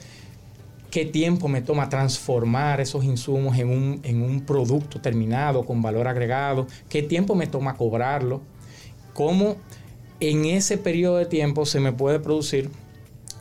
qué 0.93 1.07
tiempo 1.07 1.49
me 1.49 1.63
toma 1.63 1.89
transformar 1.89 2.79
esos 2.83 3.03
insumos 3.03 3.59
en 3.59 3.71
un, 3.71 4.01
en 4.05 4.23
un 4.23 4.43
producto 4.43 5.01
terminado 5.01 5.65
con 5.65 5.81
valor 5.81 6.07
agregado, 6.07 6.67
qué 6.91 7.03
tiempo 7.03 7.35
me 7.35 7.47
toma 7.47 7.75
cobrarlo, 7.75 8.43
cómo 9.15 9.57
en 10.21 10.45
ese 10.45 10.77
periodo 10.77 11.17
de 11.17 11.25
tiempo 11.25 11.65
se 11.65 11.81
me 11.81 11.93
puede 11.93 12.21
producir 12.21 12.71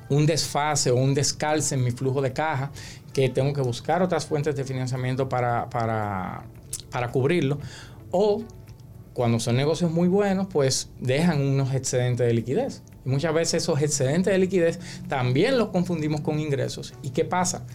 un 0.07 0.25
desfase 0.25 0.91
o 0.91 0.95
un 0.95 1.13
descalce 1.13 1.75
en 1.75 1.83
mi 1.83 1.91
flujo 1.91 2.21
de 2.21 2.31
caja, 2.31 2.71
que 3.13 3.27
tengo 3.27 3.51
que 3.51 3.61
buscar 3.61 4.01
otras 4.01 4.25
fuentes 4.25 4.55
de 4.55 4.63
financiamiento 4.63 5.27
para, 5.27 5.69
para, 5.69 6.45
para 6.89 7.11
cubrirlo, 7.11 7.59
o 8.11 8.43
cuando 9.13 9.41
son 9.41 9.57
negocios 9.57 9.91
muy 9.91 10.07
buenos, 10.07 10.47
pues 10.47 10.89
dejan 11.01 11.41
unos 11.41 11.75
excedentes 11.75 12.25
de 12.25 12.33
liquidez. 12.33 12.81
Y 13.05 13.09
muchas 13.09 13.33
veces 13.33 13.63
esos 13.63 13.81
excedentes 13.81 14.31
de 14.31 14.39
liquidez 14.39 14.79
también 15.07 15.57
los 15.57 15.69
confundimos 15.69 16.21
con 16.21 16.39
ingresos. 16.39 16.93
¿Y 17.01 17.09
qué 17.09 17.25
pasa? 17.25 17.65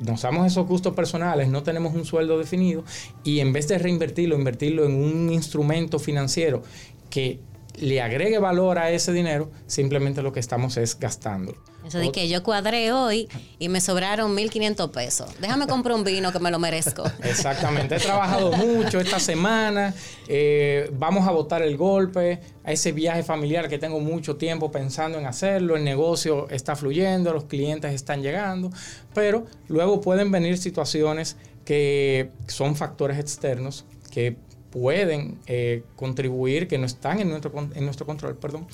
Nos 0.00 0.22
damos 0.22 0.46
esos 0.46 0.66
gustos 0.66 0.94
personales, 0.94 1.48
no 1.48 1.62
tenemos 1.62 1.94
un 1.94 2.06
sueldo 2.06 2.38
definido 2.38 2.84
y 3.22 3.40
en 3.40 3.52
vez 3.52 3.68
de 3.68 3.78
reinvertirlo, 3.78 4.34
invertirlo 4.34 4.86
en 4.86 4.94
un 4.94 5.30
instrumento 5.30 5.98
financiero 5.98 6.62
que 7.10 7.40
le 7.76 8.00
agregue 8.00 8.38
valor 8.38 8.78
a 8.78 8.90
ese 8.90 9.12
dinero, 9.12 9.50
simplemente 9.66 10.22
lo 10.22 10.32
que 10.32 10.40
estamos 10.40 10.76
es 10.76 10.98
gastándolo. 10.98 11.58
Eso 11.86 11.98
de 11.98 12.12
que 12.12 12.28
yo 12.28 12.42
cuadré 12.42 12.92
hoy 12.92 13.28
y 13.58 13.70
me 13.70 13.80
sobraron 13.80 14.36
1.500 14.36 14.90
pesos. 14.90 15.30
Déjame 15.40 15.66
comprar 15.66 15.96
un 15.96 16.04
vino 16.04 16.30
que 16.30 16.38
me 16.38 16.50
lo 16.50 16.58
merezco. 16.58 17.04
Exactamente. 17.22 17.96
He 17.96 18.00
trabajado 18.00 18.52
mucho 18.52 19.00
esta 19.00 19.18
semana. 19.18 19.94
Eh, 20.28 20.90
vamos 20.92 21.26
a 21.26 21.30
votar 21.30 21.62
el 21.62 21.78
golpe 21.78 22.40
a 22.64 22.72
ese 22.72 22.92
viaje 22.92 23.22
familiar 23.22 23.68
que 23.68 23.78
tengo 23.78 23.98
mucho 23.98 24.36
tiempo 24.36 24.70
pensando 24.70 25.18
en 25.18 25.26
hacerlo. 25.26 25.74
El 25.74 25.84
negocio 25.84 26.48
está 26.50 26.76
fluyendo, 26.76 27.32
los 27.32 27.44
clientes 27.44 27.94
están 27.94 28.22
llegando. 28.22 28.70
Pero 29.14 29.46
luego 29.68 30.02
pueden 30.02 30.30
venir 30.30 30.58
situaciones 30.58 31.36
que 31.64 32.30
son 32.46 32.76
factores 32.76 33.18
externos 33.18 33.86
que 34.10 34.36
pueden 34.70 35.38
eh, 35.46 35.82
contribuir, 35.96 36.68
que 36.68 36.78
no 36.78 36.86
están 36.86 37.20
en 37.20 37.28
nuestro, 37.28 37.52
en 37.74 37.84
nuestro 37.84 38.06
control, 38.06 38.36
perdón, 38.36 38.66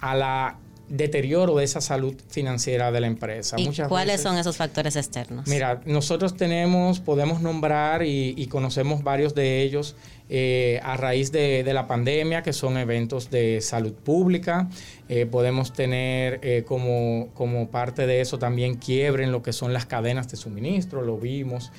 a 0.00 0.14
la 0.14 0.58
deterioro 0.88 1.56
de 1.56 1.64
esa 1.64 1.80
salud 1.80 2.14
financiera 2.28 2.92
de 2.92 3.00
la 3.00 3.06
empresa. 3.06 3.56
¿Y 3.58 3.70
cuáles 3.88 4.20
son 4.20 4.38
esos 4.38 4.56
factores 4.56 4.96
externos? 4.96 5.48
Mira, 5.48 5.80
nosotros 5.84 6.36
tenemos, 6.36 7.00
podemos 7.00 7.40
nombrar 7.40 8.02
y, 8.04 8.46
conocemos 8.46 9.02
varios 9.02 9.34
de 9.34 9.62
ellos 9.62 9.96
eh, 10.28 10.80
a 10.84 10.96
raíz 10.96 11.32
de, 11.32 11.64
la 11.72 11.88
pandemia, 11.88 12.42
que 12.42 12.52
son 12.52 12.78
eventos 12.78 13.30
de 13.30 13.60
salud 13.60 13.92
pública. 13.92 14.68
Eh, 15.08 15.26
podemos 15.26 15.72
tener 15.72 16.38
eh, 16.42 16.62
como, 16.64 17.28
como, 17.34 17.68
parte 17.70 18.06
de 18.06 18.20
eso 18.20 18.38
también 18.38 18.76
quiebre 18.76 19.24
en 19.24 19.32
lo 19.32 19.42
que 19.42 19.52
son 19.52 19.72
las 19.72 19.86
cadenas 19.86 20.28
de 20.30 20.36
suministro, 20.36 21.02
lo 21.02 21.18
vimos 21.18 21.72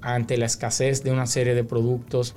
ante 0.00 0.36
la 0.38 0.46
escasez 0.46 1.04
de 1.04 1.12
una 1.12 1.26
serie 1.26 1.54
de 1.54 1.62
productos 1.62 2.34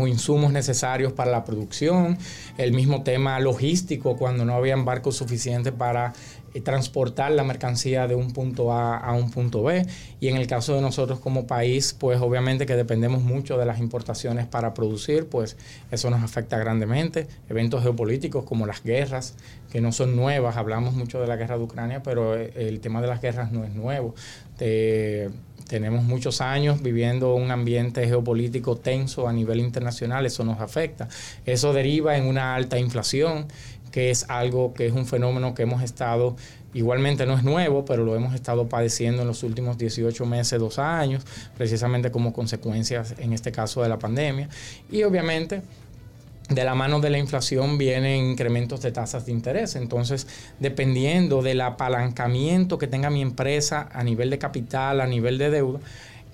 o 0.00 0.06
insumos 0.06 0.52
necesarios 0.52 1.12
para 1.12 1.30
la 1.30 1.44
producción, 1.44 2.18
el 2.56 2.72
mismo 2.72 3.02
tema 3.02 3.38
logístico 3.40 4.16
cuando 4.16 4.44
no 4.44 4.54
habían 4.54 4.84
barcos 4.84 5.16
suficientes 5.16 5.72
para 5.72 6.12
eh, 6.54 6.60
transportar 6.60 7.32
la 7.32 7.44
mercancía 7.44 8.06
de 8.06 8.14
un 8.14 8.32
punto 8.32 8.72
A 8.72 8.96
a 8.96 9.12
un 9.12 9.30
punto 9.30 9.62
B. 9.62 9.86
Y 10.20 10.28
en 10.28 10.36
el 10.36 10.46
caso 10.46 10.74
de 10.74 10.80
nosotros 10.80 11.20
como 11.20 11.46
país, 11.46 11.94
pues 11.98 12.20
obviamente 12.20 12.66
que 12.66 12.74
dependemos 12.74 13.22
mucho 13.22 13.58
de 13.58 13.66
las 13.66 13.78
importaciones 13.78 14.46
para 14.46 14.74
producir, 14.74 15.28
pues 15.28 15.56
eso 15.90 16.10
nos 16.10 16.22
afecta 16.22 16.58
grandemente. 16.58 17.26
Eventos 17.48 17.82
geopolíticos 17.82 18.44
como 18.44 18.66
las 18.66 18.82
guerras, 18.82 19.34
que 19.70 19.80
no 19.80 19.92
son 19.92 20.16
nuevas, 20.16 20.56
hablamos 20.56 20.94
mucho 20.94 21.20
de 21.20 21.26
la 21.26 21.36
guerra 21.36 21.58
de 21.58 21.64
Ucrania, 21.64 22.02
pero 22.02 22.36
eh, 22.36 22.52
el 22.56 22.80
tema 22.80 23.00
de 23.00 23.08
las 23.08 23.20
guerras 23.20 23.52
no 23.52 23.64
es 23.64 23.74
nuevo. 23.74 24.14
Tenemos 25.68 26.02
muchos 26.02 26.40
años 26.40 26.82
viviendo 26.82 27.34
un 27.34 27.50
ambiente 27.50 28.06
geopolítico 28.06 28.76
tenso 28.76 29.28
a 29.28 29.32
nivel 29.32 29.60
internacional, 29.60 30.26
eso 30.26 30.42
nos 30.42 30.60
afecta. 30.60 31.08
Eso 31.44 31.72
deriva 31.72 32.16
en 32.16 32.26
una 32.26 32.54
alta 32.54 32.78
inflación 32.78 33.46
que 33.92 34.10
es 34.10 34.28
algo 34.28 34.74
que 34.74 34.86
es 34.86 34.92
un 34.92 35.06
fenómeno 35.06 35.54
que 35.54 35.62
hemos 35.62 35.82
estado, 35.82 36.36
igualmente 36.74 37.26
no 37.26 37.34
es 37.34 37.42
nuevo, 37.42 37.84
pero 37.84 38.04
lo 38.04 38.14
hemos 38.16 38.34
estado 38.34 38.68
padeciendo 38.68 39.22
en 39.22 39.28
los 39.28 39.42
últimos 39.42 39.78
18 39.78 40.26
meses, 40.26 40.58
dos 40.58 40.78
años, 40.78 41.24
precisamente 41.56 42.10
como 42.10 42.32
consecuencias, 42.32 43.14
en 43.18 43.32
este 43.32 43.52
caso, 43.52 43.82
de 43.82 43.88
la 43.88 43.98
pandemia. 43.98 44.48
Y 44.90 45.02
obviamente 45.04 45.62
de 46.48 46.64
la 46.64 46.74
mano 46.74 47.00
de 47.00 47.10
la 47.10 47.18
inflación 47.18 47.76
vienen 47.76 48.30
incrementos 48.30 48.80
de 48.80 48.90
tasas 48.90 49.26
de 49.26 49.32
interés. 49.32 49.76
Entonces, 49.76 50.26
dependiendo 50.58 51.42
del 51.42 51.60
apalancamiento 51.60 52.78
que 52.78 52.86
tenga 52.86 53.10
mi 53.10 53.20
empresa 53.20 53.88
a 53.92 54.02
nivel 54.02 54.30
de 54.30 54.38
capital, 54.38 55.00
a 55.00 55.06
nivel 55.06 55.36
de 55.38 55.50
deuda, 55.50 55.80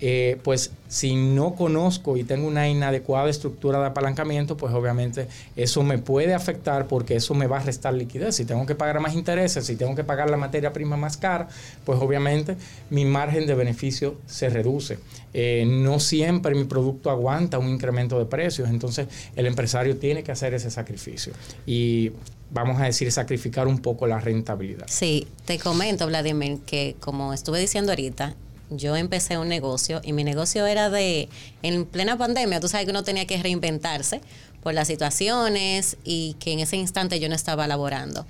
eh, 0.01 0.39
pues 0.43 0.71
si 0.87 1.15
no 1.15 1.55
conozco 1.55 2.17
y 2.17 2.23
tengo 2.23 2.47
una 2.47 2.67
inadecuada 2.69 3.29
estructura 3.29 3.79
de 3.79 3.87
apalancamiento, 3.87 4.57
pues 4.57 4.73
obviamente 4.73 5.27
eso 5.55 5.83
me 5.83 5.97
puede 5.97 6.33
afectar 6.33 6.87
porque 6.87 7.15
eso 7.15 7.33
me 7.33 7.47
va 7.47 7.57
a 7.57 7.63
restar 7.63 7.93
liquidez. 7.93 8.35
Si 8.35 8.45
tengo 8.45 8.65
que 8.65 8.75
pagar 8.75 8.99
más 8.99 9.13
intereses, 9.13 9.65
si 9.65 9.75
tengo 9.75 9.95
que 9.95 10.03
pagar 10.03 10.29
la 10.29 10.37
materia 10.37 10.73
prima 10.73 10.97
más 10.97 11.17
cara, 11.17 11.47
pues 11.85 11.99
obviamente 11.99 12.57
mi 12.89 13.05
margen 13.05 13.45
de 13.47 13.55
beneficio 13.55 14.15
se 14.25 14.49
reduce. 14.49 14.99
Eh, 15.33 15.65
no 15.67 15.99
siempre 15.99 16.55
mi 16.55 16.63
producto 16.65 17.09
aguanta 17.09 17.59
un 17.59 17.69
incremento 17.69 18.17
de 18.19 18.25
precios, 18.25 18.69
entonces 18.69 19.07
el 19.35 19.45
empresario 19.45 19.97
tiene 19.97 20.23
que 20.23 20.31
hacer 20.31 20.53
ese 20.53 20.71
sacrificio. 20.71 21.33
Y 21.65 22.11
vamos 22.51 22.79
a 22.79 22.85
decir, 22.85 23.11
sacrificar 23.11 23.67
un 23.67 23.79
poco 23.79 24.07
la 24.07 24.19
rentabilidad. 24.19 24.85
Sí, 24.87 25.27
te 25.45 25.59
comento, 25.59 26.07
Vladimir, 26.07 26.59
que 26.65 26.95
como 26.99 27.33
estuve 27.33 27.59
diciendo 27.59 27.91
ahorita, 27.91 28.35
yo 28.69 28.95
empecé 28.95 29.37
un 29.37 29.47
negocio 29.47 30.01
y 30.03 30.13
mi 30.13 30.23
negocio 30.23 30.65
era 30.65 30.89
de, 30.89 31.29
en 31.61 31.85
plena 31.85 32.17
pandemia, 32.17 32.59
tú 32.59 32.67
sabes 32.67 32.85
que 32.85 32.91
uno 32.91 33.03
tenía 33.03 33.25
que 33.25 33.41
reinventarse 33.41 34.21
por 34.63 34.73
las 34.73 34.87
situaciones 34.87 35.97
y 36.03 36.35
que 36.39 36.53
en 36.53 36.59
ese 36.59 36.77
instante 36.77 37.19
yo 37.19 37.29
no 37.29 37.35
estaba 37.35 37.67
laborando. 37.67 38.25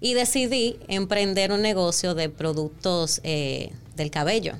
Y 0.00 0.14
decidí 0.14 0.76
emprender 0.88 1.52
un 1.52 1.62
negocio 1.62 2.14
de 2.14 2.28
productos 2.28 3.20
eh, 3.22 3.70
del 3.96 4.10
cabello. 4.10 4.54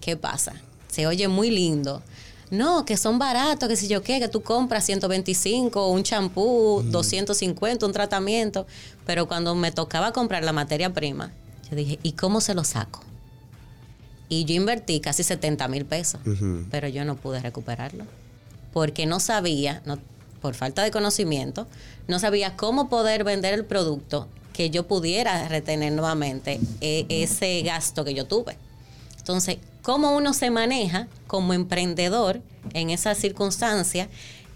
¿Qué 0.00 0.16
pasa? 0.16 0.54
Se 0.88 1.06
oye 1.06 1.28
muy 1.28 1.50
lindo. 1.50 2.02
No, 2.50 2.84
que 2.84 2.98
son 2.98 3.18
baratos, 3.18 3.66
que 3.66 3.76
si 3.76 3.88
yo 3.88 4.02
qué, 4.02 4.20
que 4.20 4.28
tú 4.28 4.42
compras 4.42 4.84
125, 4.84 5.88
un 5.88 6.02
champú, 6.02 6.82
250, 6.84 7.86
un 7.86 7.92
tratamiento. 7.92 8.66
Pero 9.06 9.26
cuando 9.26 9.54
me 9.54 9.72
tocaba 9.72 10.12
comprar 10.12 10.44
la 10.44 10.52
materia 10.52 10.92
prima, 10.92 11.32
yo 11.70 11.76
dije, 11.76 11.98
¿y 12.02 12.12
cómo 12.12 12.42
se 12.42 12.52
lo 12.52 12.62
saco? 12.62 13.00
Y 14.32 14.46
yo 14.46 14.54
invertí 14.54 15.00
casi 15.00 15.24
70 15.24 15.68
mil 15.68 15.84
pesos, 15.84 16.18
pero 16.70 16.88
yo 16.88 17.04
no 17.04 17.16
pude 17.16 17.40
recuperarlo. 17.40 18.06
Porque 18.72 19.04
no 19.04 19.20
sabía, 19.20 19.82
no, 19.84 19.98
por 20.40 20.54
falta 20.54 20.82
de 20.82 20.90
conocimiento, 20.90 21.66
no 22.08 22.18
sabía 22.18 22.56
cómo 22.56 22.88
poder 22.88 23.24
vender 23.24 23.52
el 23.52 23.66
producto 23.66 24.28
que 24.54 24.70
yo 24.70 24.88
pudiera 24.88 25.46
retener 25.48 25.92
nuevamente 25.92 26.60
e, 26.80 27.04
ese 27.10 27.60
gasto 27.60 28.06
que 28.06 28.14
yo 28.14 28.24
tuve. 28.24 28.56
Entonces, 29.18 29.58
¿cómo 29.82 30.16
uno 30.16 30.32
se 30.32 30.48
maneja 30.48 31.08
como 31.26 31.52
emprendedor 31.52 32.40
en 32.72 32.88
esa 32.88 33.14
circunstancia 33.14 34.08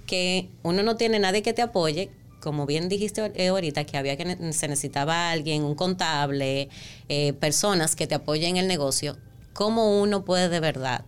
que 0.06 0.49
uno 0.62 0.85
no 0.85 0.97
tiene 0.97 1.18
nadie 1.18 1.42
que 1.42 1.52
te 1.52 1.61
apoye? 1.61 2.09
Como 2.40 2.64
bien 2.64 2.88
dijiste 2.88 3.30
eh, 3.35 3.49
ahorita, 3.49 3.85
que 3.85 3.99
había 3.99 4.16
que 4.16 4.25
se 4.54 4.68
necesitaba 4.68 5.33
alguien, 5.33 5.64
un 5.64 5.75
contable, 5.75 6.71
eh, 7.11 7.35
personas 7.35 7.95
que 7.95 8.06
te 8.06 8.14
apoyen 8.14 8.56
en 8.56 8.62
el 8.62 8.68
negocio 8.68 9.18
cómo 9.56 10.02
uno 10.02 10.22
puede 10.22 10.50
de 10.50 10.60
verdad 10.60 11.02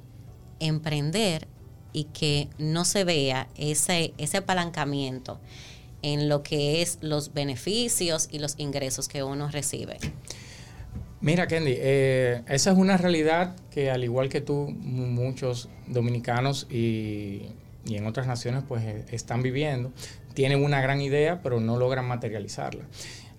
emprender 0.58 1.46
y 1.92 2.04
que 2.04 2.48
no 2.56 2.86
se 2.86 3.04
vea 3.04 3.46
ese, 3.58 4.14
ese 4.16 4.38
apalancamiento 4.38 5.38
en 6.00 6.30
lo 6.30 6.42
que 6.42 6.80
es 6.80 6.96
los 7.02 7.34
beneficios 7.34 8.26
y 8.32 8.38
los 8.38 8.54
ingresos 8.58 9.06
que 9.06 9.22
uno 9.22 9.50
recibe. 9.50 9.98
Mira, 11.20 11.46
Kendi, 11.46 11.74
eh, 11.76 12.42
esa 12.48 12.70
es 12.70 12.78
una 12.78 12.96
realidad 12.96 13.54
que 13.70 13.90
al 13.90 14.02
igual 14.02 14.30
que 14.30 14.40
tú, 14.40 14.74
muchos 14.78 15.68
dominicanos 15.86 16.66
y, 16.70 17.42
y 17.84 17.96
en 17.96 18.06
otras 18.06 18.26
naciones 18.26 18.64
pues 18.66 18.82
eh, 18.82 19.04
están 19.10 19.42
viviendo. 19.42 19.92
Tienen 20.32 20.64
una 20.64 20.80
gran 20.80 21.02
idea, 21.02 21.42
pero 21.42 21.60
no 21.60 21.76
logran 21.76 22.06
materializarla. 22.06 22.84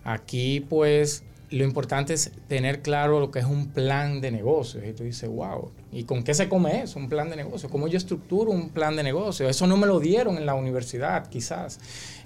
Aquí 0.03 0.59
pues 0.59 1.23
lo 1.51 1.63
importante 1.63 2.13
es 2.13 2.31
tener 2.47 2.81
claro 2.81 3.19
lo 3.19 3.31
que 3.31 3.39
es 3.39 3.45
un 3.45 3.69
plan 3.69 4.21
de 4.21 4.31
negocio. 4.31 4.87
Y 4.87 4.93
tú 4.93 5.03
dices, 5.03 5.29
wow, 5.29 5.71
¿y 5.91 6.03
con 6.03 6.23
qué 6.23 6.33
se 6.33 6.47
come 6.47 6.83
eso? 6.83 6.99
Un 6.99 7.09
plan 7.09 7.29
de 7.29 7.35
negocio. 7.35 7.69
¿Cómo 7.69 7.87
yo 7.87 7.97
estructuro 7.97 8.51
un 8.51 8.69
plan 8.69 8.95
de 8.95 9.03
negocio? 9.03 9.49
Eso 9.49 9.65
no 9.67 9.77
me 9.77 9.87
lo 9.87 9.99
dieron 9.99 10.37
en 10.37 10.45
la 10.45 10.53
universidad, 10.53 11.27
quizás. 11.27 11.79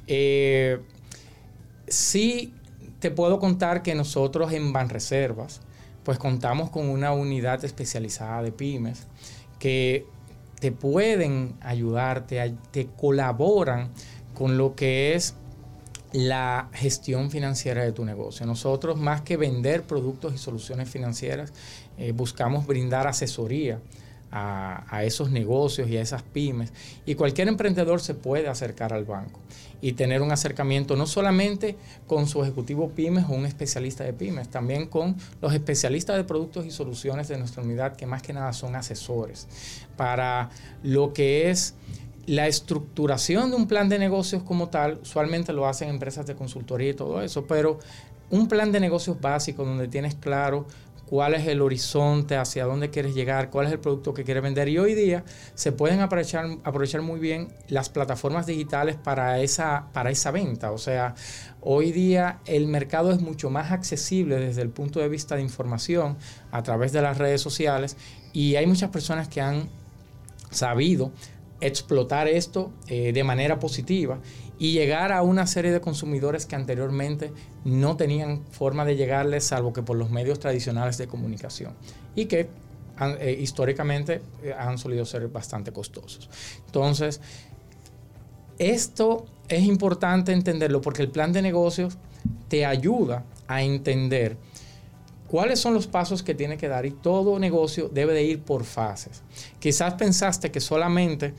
Eh, 0.07 0.79
sí 1.87 2.53
te 2.99 3.11
puedo 3.11 3.39
contar 3.39 3.81
que 3.81 3.95
nosotros 3.95 4.51
en 4.51 4.73
Banreservas, 4.73 5.61
pues 6.03 6.17
contamos 6.17 6.69
con 6.69 6.89
una 6.89 7.13
unidad 7.13 7.63
especializada 7.63 8.41
de 8.43 8.51
pymes 8.51 9.07
que 9.59 10.05
te 10.59 10.71
pueden 10.71 11.55
ayudar, 11.61 12.25
te 12.25 12.87
colaboran 12.97 13.91
con 14.33 14.57
lo 14.57 14.75
que 14.75 15.15
es 15.15 15.35
la 16.13 16.69
gestión 16.73 17.31
financiera 17.31 17.83
de 17.83 17.91
tu 17.91 18.05
negocio. 18.05 18.45
Nosotros, 18.45 18.97
más 18.97 19.21
que 19.21 19.35
vender 19.35 19.83
productos 19.83 20.33
y 20.33 20.37
soluciones 20.37 20.89
financieras, 20.89 21.51
eh, 21.97 22.11
buscamos 22.11 22.65
brindar 22.67 23.07
asesoría 23.07 23.79
a, 24.35 25.03
esos 25.03 25.29
negocios 25.29 25.89
y 25.89 25.97
a 25.97 26.01
esas 26.01 26.23
pymes. 26.23 26.73
Y 27.05 27.15
cualquier 27.15 27.47
emprendedor 27.47 28.01
se 28.01 28.15
puede 28.15 28.47
acercar 28.47 28.93
al 28.93 29.05
banco 29.05 29.39
y 29.79 29.93
tener 29.93 30.21
un 30.21 30.31
acercamiento 30.31 30.95
no 30.95 31.05
solamente 31.05 31.75
con 32.07 32.27
su 32.27 32.41
ejecutivo 32.41 32.89
pymes 32.89 33.25
o 33.29 33.33
un 33.33 33.45
especialista 33.45 34.03
de 34.03 34.13
pymes, 34.13 34.49
también 34.49 34.87
con 34.87 35.15
los 35.41 35.53
especialistas 35.53 36.15
de 36.15 36.23
productos 36.23 36.65
y 36.65 36.71
soluciones 36.71 37.27
de 37.27 37.37
nuestra 37.37 37.61
unidad, 37.61 37.95
que 37.95 38.07
más 38.07 38.21
que 38.21 38.33
nada 38.33 38.53
son 38.53 38.75
asesores 38.75 39.47
para 39.97 40.49
lo 40.81 41.13
que 41.13 41.51
es 41.51 41.75
la 42.25 42.47
estructuración 42.47 43.49
de 43.49 43.55
un 43.57 43.67
plan 43.67 43.89
de 43.89 43.99
negocios 43.99 44.43
como 44.43 44.69
tal, 44.69 44.99
usualmente 45.01 45.53
lo 45.53 45.67
hacen 45.67 45.89
empresas 45.89 46.25
de 46.25 46.35
consultoría 46.35 46.91
y 46.91 46.93
todo 46.93 47.21
eso, 47.21 47.45
pero 47.45 47.79
un 48.29 48.47
plan 48.47 48.71
de 48.71 48.79
negocios 48.79 49.19
básico 49.19 49.65
donde 49.65 49.87
tienes 49.87 50.15
claro 50.15 50.65
cuál 51.05 51.35
es 51.35 51.45
el 51.47 51.61
horizonte, 51.61 52.37
hacia 52.37 52.65
dónde 52.65 52.89
quieres 52.89 53.13
llegar, 53.13 53.49
cuál 53.51 53.67
es 53.67 53.73
el 53.73 53.79
producto 53.79 54.15
que 54.15 54.23
quieres 54.23 54.41
vender. 54.41 54.67
Y 54.69 54.79
hoy 54.79 54.95
día 54.95 55.23
se 55.53 55.71
pueden 55.71 55.99
aprovechar, 55.99 57.01
muy 57.03 57.19
bien 57.19 57.49
las 57.67 57.89
plataformas 57.89 58.47
digitales 58.47 58.95
para 58.95 59.39
esa, 59.39 59.89
para 59.93 60.09
esa 60.09 60.31
venta. 60.31 60.71
O 60.71 60.79
sea, 60.79 61.13
hoy 61.61 61.91
día 61.91 62.39
el 62.45 62.67
mercado 62.67 63.11
es 63.11 63.21
mucho 63.21 63.51
más 63.51 63.71
accesible 63.71 64.37
desde 64.37 64.63
el 64.63 64.69
punto 64.69 64.99
de 65.01 65.09
vista 65.09 65.35
de 65.35 65.43
información 65.43 66.17
a 66.51 66.63
través 66.63 66.91
de 66.93 67.01
las 67.03 67.19
redes 67.19 67.41
sociales 67.41 67.95
y 68.31 68.55
hay 68.55 68.65
muchas 68.65 68.89
personas 68.89 69.27
que 69.27 69.41
han 69.41 69.69
sabido 70.49 71.11
explotar 71.61 72.27
esto 72.27 72.71
eh, 72.87 73.13
de 73.13 73.23
manera 73.23 73.59
positiva 73.59 74.19
y 74.59 74.73
llegar 74.73 75.11
a 75.11 75.21
una 75.21 75.47
serie 75.47 75.71
de 75.71 75.81
consumidores 75.81 76.45
que 76.45 76.55
anteriormente 76.55 77.31
no 77.65 77.97
tenían 77.97 78.43
forma 78.51 78.85
de 78.85 78.95
llegarles 78.95 79.45
salvo 79.45 79.73
que 79.73 79.81
por 79.81 79.97
los 79.97 80.09
medios 80.09 80.39
tradicionales 80.39 80.97
de 80.97 81.07
comunicación 81.07 81.73
y 82.15 82.25
que 82.25 82.49
eh, 83.19 83.37
históricamente 83.39 84.21
eh, 84.43 84.53
han 84.57 84.77
solido 84.77 85.05
ser 85.05 85.27
bastante 85.27 85.71
costosos. 85.71 86.29
Entonces, 86.65 87.21
esto 88.59 89.25
es 89.47 89.63
importante 89.63 90.31
entenderlo 90.31 90.81
porque 90.81 91.01
el 91.01 91.09
plan 91.09 91.33
de 91.33 91.41
negocios 91.41 91.97
te 92.47 92.65
ayuda 92.65 93.25
a 93.47 93.63
entender 93.63 94.37
cuáles 95.33 95.59
son 95.59 95.73
los 95.73 95.87
pasos 95.87 96.21
que 96.21 96.35
tiene 96.35 96.57
que 96.57 96.67
dar 96.67 96.85
y 96.85 96.91
todo 96.91 97.39
negocio 97.39 97.89
debe 97.91 98.13
de 98.13 98.21
ir 98.21 98.43
por 98.43 98.65
fases. 98.65 99.23
Quizás 99.57 99.95
pensaste 99.95 100.51
que 100.51 100.59
solamente 100.59 101.33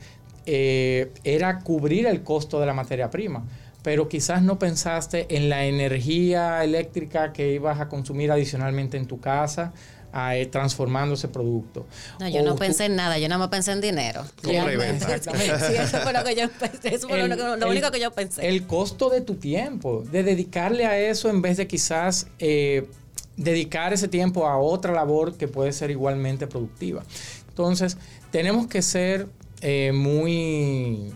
eh, 0.45 1.13
era 1.23 1.59
cubrir 1.59 2.05
el 2.05 2.21
costo 2.21 2.59
de 2.59 2.65
la 2.65 2.73
materia 2.73 3.09
prima, 3.09 3.45
pero 3.83 4.09
quizás 4.09 4.41
no 4.41 4.59
pensaste 4.59 5.27
en 5.29 5.47
la 5.47 5.63
energía 5.63 6.61
eléctrica 6.65 7.31
que 7.31 7.53
ibas 7.53 7.79
a 7.79 7.87
consumir 7.87 8.33
adicionalmente 8.33 8.97
en 8.97 9.05
tu 9.05 9.21
casa, 9.21 9.71
eh, 10.13 10.45
transformando 10.51 11.15
ese 11.15 11.29
producto. 11.29 11.85
No, 12.19 12.27
yo 12.27 12.43
no 12.43 12.57
pensé 12.57 12.87
en 12.87 12.97
nada, 12.97 13.17
yo 13.17 13.29
nada 13.29 13.39
más 13.39 13.47
pensé 13.47 13.71
en 13.71 13.79
dinero. 13.79 14.25
Sí, 14.43 14.51
eso 14.51 15.99
fue 15.99 16.11
lo 16.11 16.21
que 16.25 16.35
yo 16.35 16.49
pensé, 16.49 16.95
eso 16.95 17.07
fue 17.07 17.25
lo, 17.29 17.69
único 17.69 17.91
que 17.91 18.01
yo 18.01 18.11
pensé. 18.11 18.45
El 18.45 18.67
costo 18.67 19.09
de 19.09 19.21
tu 19.21 19.35
tiempo, 19.35 20.03
de 20.11 20.23
dedicarle 20.23 20.85
a 20.85 20.99
eso 20.99 21.29
en 21.29 21.41
vez 21.41 21.55
de 21.55 21.65
quizás... 21.65 22.27
Eh, 22.39 22.89
dedicar 23.37 23.93
ese 23.93 24.07
tiempo 24.07 24.47
a 24.47 24.57
otra 24.57 24.93
labor 24.93 25.35
que 25.35 25.47
puede 25.47 25.71
ser 25.71 25.91
igualmente 25.91 26.47
productiva. 26.47 27.03
Entonces, 27.49 27.97
tenemos 28.31 28.67
que 28.67 28.81
ser 28.81 29.27
eh, 29.61 29.91
muy 29.93 31.11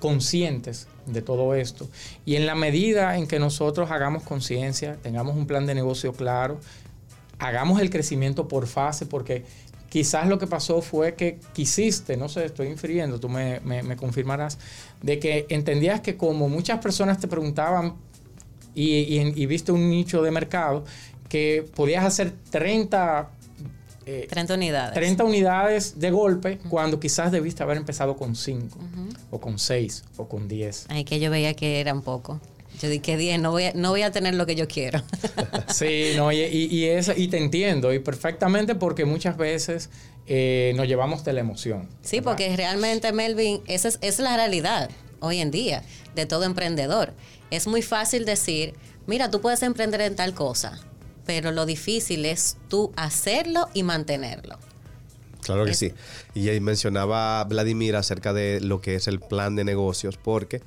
conscientes 0.00 0.86
de 1.06 1.22
todo 1.22 1.54
esto. 1.54 1.88
Y 2.24 2.36
en 2.36 2.46
la 2.46 2.54
medida 2.54 3.16
en 3.16 3.26
que 3.26 3.38
nosotros 3.38 3.90
hagamos 3.90 4.22
conciencia, 4.22 4.96
tengamos 5.02 5.36
un 5.36 5.46
plan 5.46 5.66
de 5.66 5.74
negocio 5.74 6.12
claro, 6.12 6.60
hagamos 7.38 7.80
el 7.80 7.90
crecimiento 7.90 8.48
por 8.48 8.66
fase, 8.66 9.06
porque 9.06 9.44
quizás 9.88 10.28
lo 10.28 10.38
que 10.38 10.46
pasó 10.46 10.82
fue 10.82 11.14
que 11.14 11.38
quisiste, 11.52 12.16
no 12.16 12.28
sé, 12.28 12.44
estoy 12.44 12.68
infiriendo, 12.68 13.18
tú 13.18 13.28
me, 13.28 13.60
confirmarás, 13.96 14.58
de 15.02 15.18
que 15.18 15.46
entendías 15.48 16.00
que 16.00 16.16
como 16.16 16.48
muchas 16.48 16.78
personas 16.80 17.18
te 17.18 17.28
preguntaban 17.28 17.94
y, 18.74 19.46
viste 19.46 19.72
un 19.72 19.90
nicho 19.90 20.22
de 20.22 20.30
mercado, 20.30 20.84
que 21.28 21.64
podías 21.74 22.04
hacer 22.04 22.32
30 22.50 23.30
30 24.28 24.54
eh, 24.54 24.56
unidades. 24.56 24.94
30 24.94 25.24
unidades 25.24 25.98
de 26.00 26.10
golpe 26.10 26.58
cuando 26.70 26.98
quizás 26.98 27.30
debiste 27.30 27.62
haber 27.62 27.76
empezado 27.76 28.16
con 28.16 28.36
5 28.36 28.78
o 29.30 29.40
con 29.40 29.58
6 29.58 30.04
o 30.16 30.28
con 30.28 30.48
10. 30.48 30.86
Ay, 30.88 31.04
que 31.04 31.20
yo 31.20 31.30
veía 31.30 31.54
que 31.54 31.80
eran 31.80 32.02
poco. 32.02 32.40
Yo 32.80 32.88
dije, 32.88 33.16
10, 33.16 33.40
no 33.40 33.50
voy, 33.50 33.64
a, 33.64 33.72
no 33.74 33.90
voy 33.90 34.02
a 34.02 34.12
tener 34.12 34.34
lo 34.34 34.46
que 34.46 34.54
yo 34.54 34.68
quiero. 34.68 35.02
sí, 35.74 36.12
no, 36.16 36.30
y, 36.30 36.40
y, 36.40 36.86
y 36.86 37.28
te 37.28 37.36
entiendo, 37.36 37.92
y 37.92 37.98
perfectamente 37.98 38.76
porque 38.76 39.04
muchas 39.04 39.36
veces 39.36 39.90
eh, 40.26 40.72
nos 40.76 40.86
llevamos 40.86 41.24
de 41.24 41.32
la 41.32 41.40
emoción. 41.40 41.88
Sí, 42.02 42.20
porque 42.20 42.54
realmente, 42.56 43.12
Melvin, 43.12 43.62
esa 43.66 43.88
es, 43.88 43.98
es 44.00 44.20
la 44.20 44.36
realidad 44.36 44.90
hoy 45.20 45.40
en 45.40 45.50
día 45.50 45.82
de 46.14 46.24
todo 46.24 46.44
emprendedor. 46.44 47.14
Es 47.50 47.66
muy 47.66 47.82
fácil 47.82 48.24
decir, 48.24 48.74
mira, 49.06 49.30
tú 49.30 49.40
puedes 49.40 49.62
emprender 49.62 50.00
en 50.02 50.14
tal 50.14 50.34
cosa, 50.34 50.78
pero 51.28 51.52
lo 51.52 51.66
difícil 51.66 52.24
es 52.24 52.56
tú 52.70 52.90
hacerlo 52.96 53.68
y 53.74 53.82
mantenerlo. 53.82 54.58
Claro 55.42 55.66
que 55.66 55.74
sí. 55.74 55.92
Y 56.32 56.48
ahí 56.48 56.58
mencionaba 56.58 57.44
Vladimir 57.44 57.96
acerca 57.96 58.32
de 58.32 58.62
lo 58.62 58.80
que 58.80 58.94
es 58.94 59.08
el 59.08 59.20
plan 59.20 59.54
de 59.54 59.62
negocios, 59.62 60.16
porque 60.16 60.62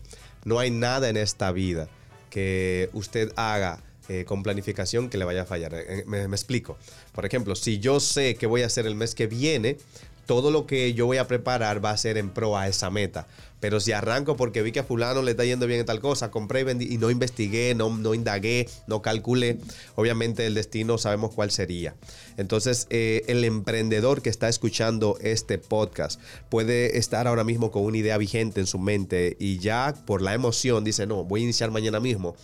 no 0.45 0.59
hay 0.59 0.69
nada 0.69 1.09
en 1.09 1.17
esta 1.17 1.51
vida 1.51 1.89
que 2.29 2.91
usted 2.93 3.33
haga 3.37 3.81
eh, 4.07 4.23
con 4.25 4.43
planificación 4.43 5.09
que 5.09 5.17
le 5.17 5.25
vaya 5.25 5.41
a 5.41 5.45
fallar. 5.45 5.73
Eh, 5.73 6.03
me, 6.05 6.27
me, 6.27 6.35
explico. 6.35 6.77
Por 7.11 7.25
ejemplo, 7.25 7.55
si 7.55 7.79
yo 7.79 7.99
sé 7.99 8.35
que 8.35 8.45
voy 8.45 8.61
a 8.61 8.67
hacer 8.67 8.85
el 8.85 8.93
mes 8.93 9.15
que 9.15 9.25
viene, 9.25 9.77
todo 10.25 10.51
lo 10.51 10.65
que 10.65 10.93
yo 10.93 11.05
voy 11.05 11.17
a 11.17 11.27
preparar 11.27 11.83
va 11.83 11.91
a 11.91 11.97
ser 11.97 12.17
en 12.17 12.29
pro 12.29 12.57
a 12.57 12.67
esa 12.67 12.89
meta. 12.89 13.27
Pero 13.61 13.79
si 13.79 13.91
arranco 13.91 14.35
porque 14.35 14.63
vi 14.63 14.71
que 14.71 14.79
a 14.79 14.83
fulano 14.83 15.21
le 15.21 15.31
está 15.31 15.45
yendo 15.45 15.67
bien 15.67 15.81
en 15.81 15.85
tal 15.85 15.99
cosa, 15.99 16.31
compré 16.31 16.61
y 16.61 16.63
vendí 16.63 16.91
y 16.91 16.97
no 16.97 17.11
investigué, 17.11 17.75
no, 17.75 17.95
no 17.95 18.15
indagué, 18.15 18.67
no 18.87 19.03
calculé, 19.03 19.59
obviamente 19.95 20.47
el 20.47 20.55
destino 20.55 20.97
sabemos 20.97 21.31
cuál 21.33 21.51
sería. 21.51 21.93
Entonces, 22.37 22.87
eh, 22.89 23.23
el 23.27 23.43
emprendedor 23.43 24.23
que 24.23 24.29
está 24.29 24.49
escuchando 24.49 25.17
este 25.21 25.59
podcast 25.59 26.19
puede 26.49 26.97
estar 26.97 27.27
ahora 27.27 27.43
mismo 27.43 27.69
con 27.69 27.83
una 27.83 27.99
idea 27.99 28.17
vigente 28.17 28.59
en 28.59 28.67
su 28.67 28.79
mente 28.79 29.37
y 29.39 29.59
ya 29.59 29.93
por 30.05 30.23
la 30.23 30.33
emoción 30.33 30.83
dice, 30.83 31.05
no, 31.05 31.23
voy 31.23 31.41
a 31.41 31.43
iniciar 31.43 31.69
mañana 31.69 31.99
mismo. 31.99 32.35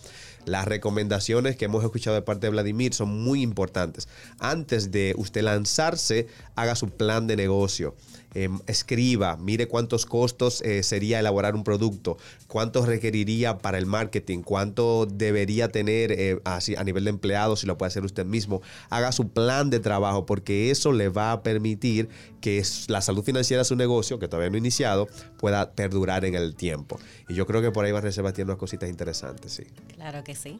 Las 0.48 0.66
recomendaciones 0.66 1.56
que 1.56 1.66
hemos 1.66 1.84
escuchado 1.84 2.16
de 2.16 2.22
parte 2.22 2.46
de 2.46 2.50
Vladimir 2.50 2.94
son 2.94 3.22
muy 3.22 3.42
importantes. 3.42 4.08
Antes 4.38 4.90
de 4.90 5.14
usted 5.16 5.42
lanzarse, 5.42 6.26
haga 6.56 6.74
su 6.74 6.88
plan 6.88 7.26
de 7.26 7.36
negocio. 7.36 7.94
Em, 8.34 8.58
escriba, 8.66 9.36
mire 9.38 9.68
cuántos 9.68 10.04
costos 10.04 10.60
eh, 10.60 10.82
sería 10.82 11.18
elaborar 11.18 11.54
un 11.54 11.64
producto, 11.64 12.18
cuánto 12.46 12.84
requeriría 12.84 13.58
para 13.58 13.78
el 13.78 13.86
marketing, 13.86 14.42
cuánto 14.42 15.06
debería 15.06 15.68
tener 15.68 16.12
eh, 16.12 16.38
así, 16.44 16.76
a 16.76 16.84
nivel 16.84 17.04
de 17.04 17.10
empleados, 17.10 17.60
si 17.60 17.66
lo 17.66 17.78
puede 17.78 17.88
hacer 17.88 18.04
usted 18.04 18.26
mismo. 18.26 18.60
Haga 18.90 19.12
su 19.12 19.28
plan 19.28 19.70
de 19.70 19.80
trabajo 19.80 20.26
porque 20.26 20.70
eso 20.70 20.92
le 20.92 21.08
va 21.08 21.32
a 21.32 21.42
permitir 21.42 22.10
que 22.40 22.62
la 22.88 23.00
salud 23.00 23.24
financiera 23.24 23.62
de 23.62 23.64
su 23.64 23.76
negocio, 23.76 24.18
que 24.18 24.28
todavía 24.28 24.50
no 24.50 24.56
ha 24.56 24.58
iniciado, 24.58 25.08
pueda 25.38 25.72
perdurar 25.72 26.24
en 26.24 26.34
el 26.34 26.54
tiempo. 26.54 27.00
Y 27.28 27.34
yo 27.34 27.46
creo 27.46 27.62
que 27.62 27.70
por 27.70 27.84
ahí 27.84 27.92
va 27.92 28.00
a 28.00 28.32
tiene 28.32 28.44
unas 28.44 28.58
cositas 28.58 28.88
interesantes, 28.88 29.52
sí. 29.52 29.64
Claro 29.94 30.24
que 30.24 30.34
sí. 30.34 30.58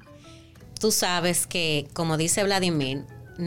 Tú 0.80 0.90
sabes 0.92 1.46
que, 1.46 1.88
como 1.92 2.16
dice 2.16 2.44
Vladimir, 2.44 3.04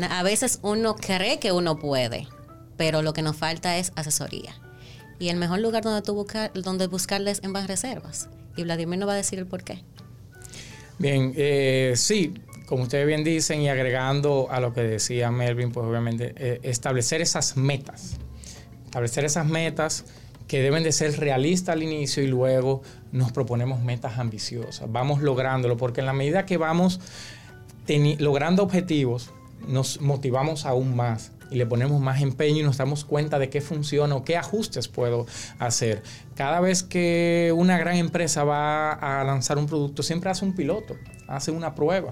a 0.10 0.24
veces 0.24 0.60
uno 0.64 0.96
cree 0.96 1.40
que 1.40 1.52
uno 1.52 1.78
puede, 1.78 2.28
pero 2.82 3.04
lo 3.04 3.14
que 3.14 3.22
nos 3.22 3.36
falta 3.36 3.78
es 3.78 3.92
asesoría. 3.96 4.56
Y 5.20 5.30
el 5.30 5.38
mejor 5.38 5.60
lugar 5.60 5.84
donde, 5.84 6.02
tú 6.02 6.16
buscar, 6.16 6.52
donde 6.54 6.88
buscarles 6.88 7.40
en 7.44 7.54
Reservas. 7.54 8.28
Y 8.58 8.64
Vladimir 8.64 8.98
nos 8.98 9.08
va 9.08 9.14
a 9.14 9.18
decir 9.18 9.38
el 9.38 9.46
por 9.46 9.64
qué. 9.64 9.84
Bien, 10.98 11.32
eh, 11.38 11.94
sí, 11.96 12.34
como 12.66 12.82
ustedes 12.82 13.06
bien 13.06 13.24
dicen, 13.24 13.62
y 13.62 13.70
agregando 13.70 14.48
a 14.50 14.60
lo 14.60 14.74
que 14.74 14.82
decía 14.82 15.30
Melvin, 15.30 15.72
pues 15.72 15.86
obviamente 15.86 16.34
eh, 16.36 16.60
establecer 16.64 17.22
esas 17.22 17.56
metas. 17.56 18.18
Establecer 18.86 19.26
esas 19.26 19.46
metas 19.46 20.06
que 20.48 20.64
deben 20.64 20.82
de 20.82 20.92
ser 20.92 21.20
realistas 21.20 21.74
al 21.74 21.84
inicio 21.84 22.24
y 22.24 22.28
luego 22.28 22.82
nos 23.12 23.32
proponemos 23.32 23.80
metas 23.84 24.18
ambiciosas. 24.18 24.92
Vamos 24.92 25.22
lográndolo, 25.22 25.78
porque 25.78 26.00
en 26.00 26.08
la 26.08 26.14
medida 26.14 26.48
que 26.48 26.58
vamos 26.58 27.00
logrando 28.18 28.64
objetivos, 28.64 29.30
nos 29.68 30.02
motivamos 30.02 30.66
aún 30.66 30.96
más 30.96 31.32
y 31.52 31.58
le 31.58 31.66
ponemos 31.66 32.02
más 32.02 32.22
empeño 32.22 32.62
y 32.62 32.64
nos 32.64 32.78
damos 32.78 33.04
cuenta 33.04 33.38
de 33.38 33.50
qué 33.50 33.62
funciona 33.62 34.16
o 34.16 34.24
qué 34.24 34.38
ajustes 34.38 34.88
puedo 34.88 35.28
hacer. 35.60 36.02
Cada 36.34 36.62
vez 36.62 36.82
que 36.82 37.54
una 37.56 37.78
gran 37.78 37.98
empresa 37.98 38.44
va 38.46 38.94
a 38.94 39.24
lanzar 39.26 39.58
un 39.58 39.68
producto, 39.68 40.02
siempre 40.02 40.30
hace 40.30 40.46
un 40.46 40.56
piloto, 40.56 40.96
hace 41.28 41.52
una 41.52 41.76
prueba. 41.76 42.12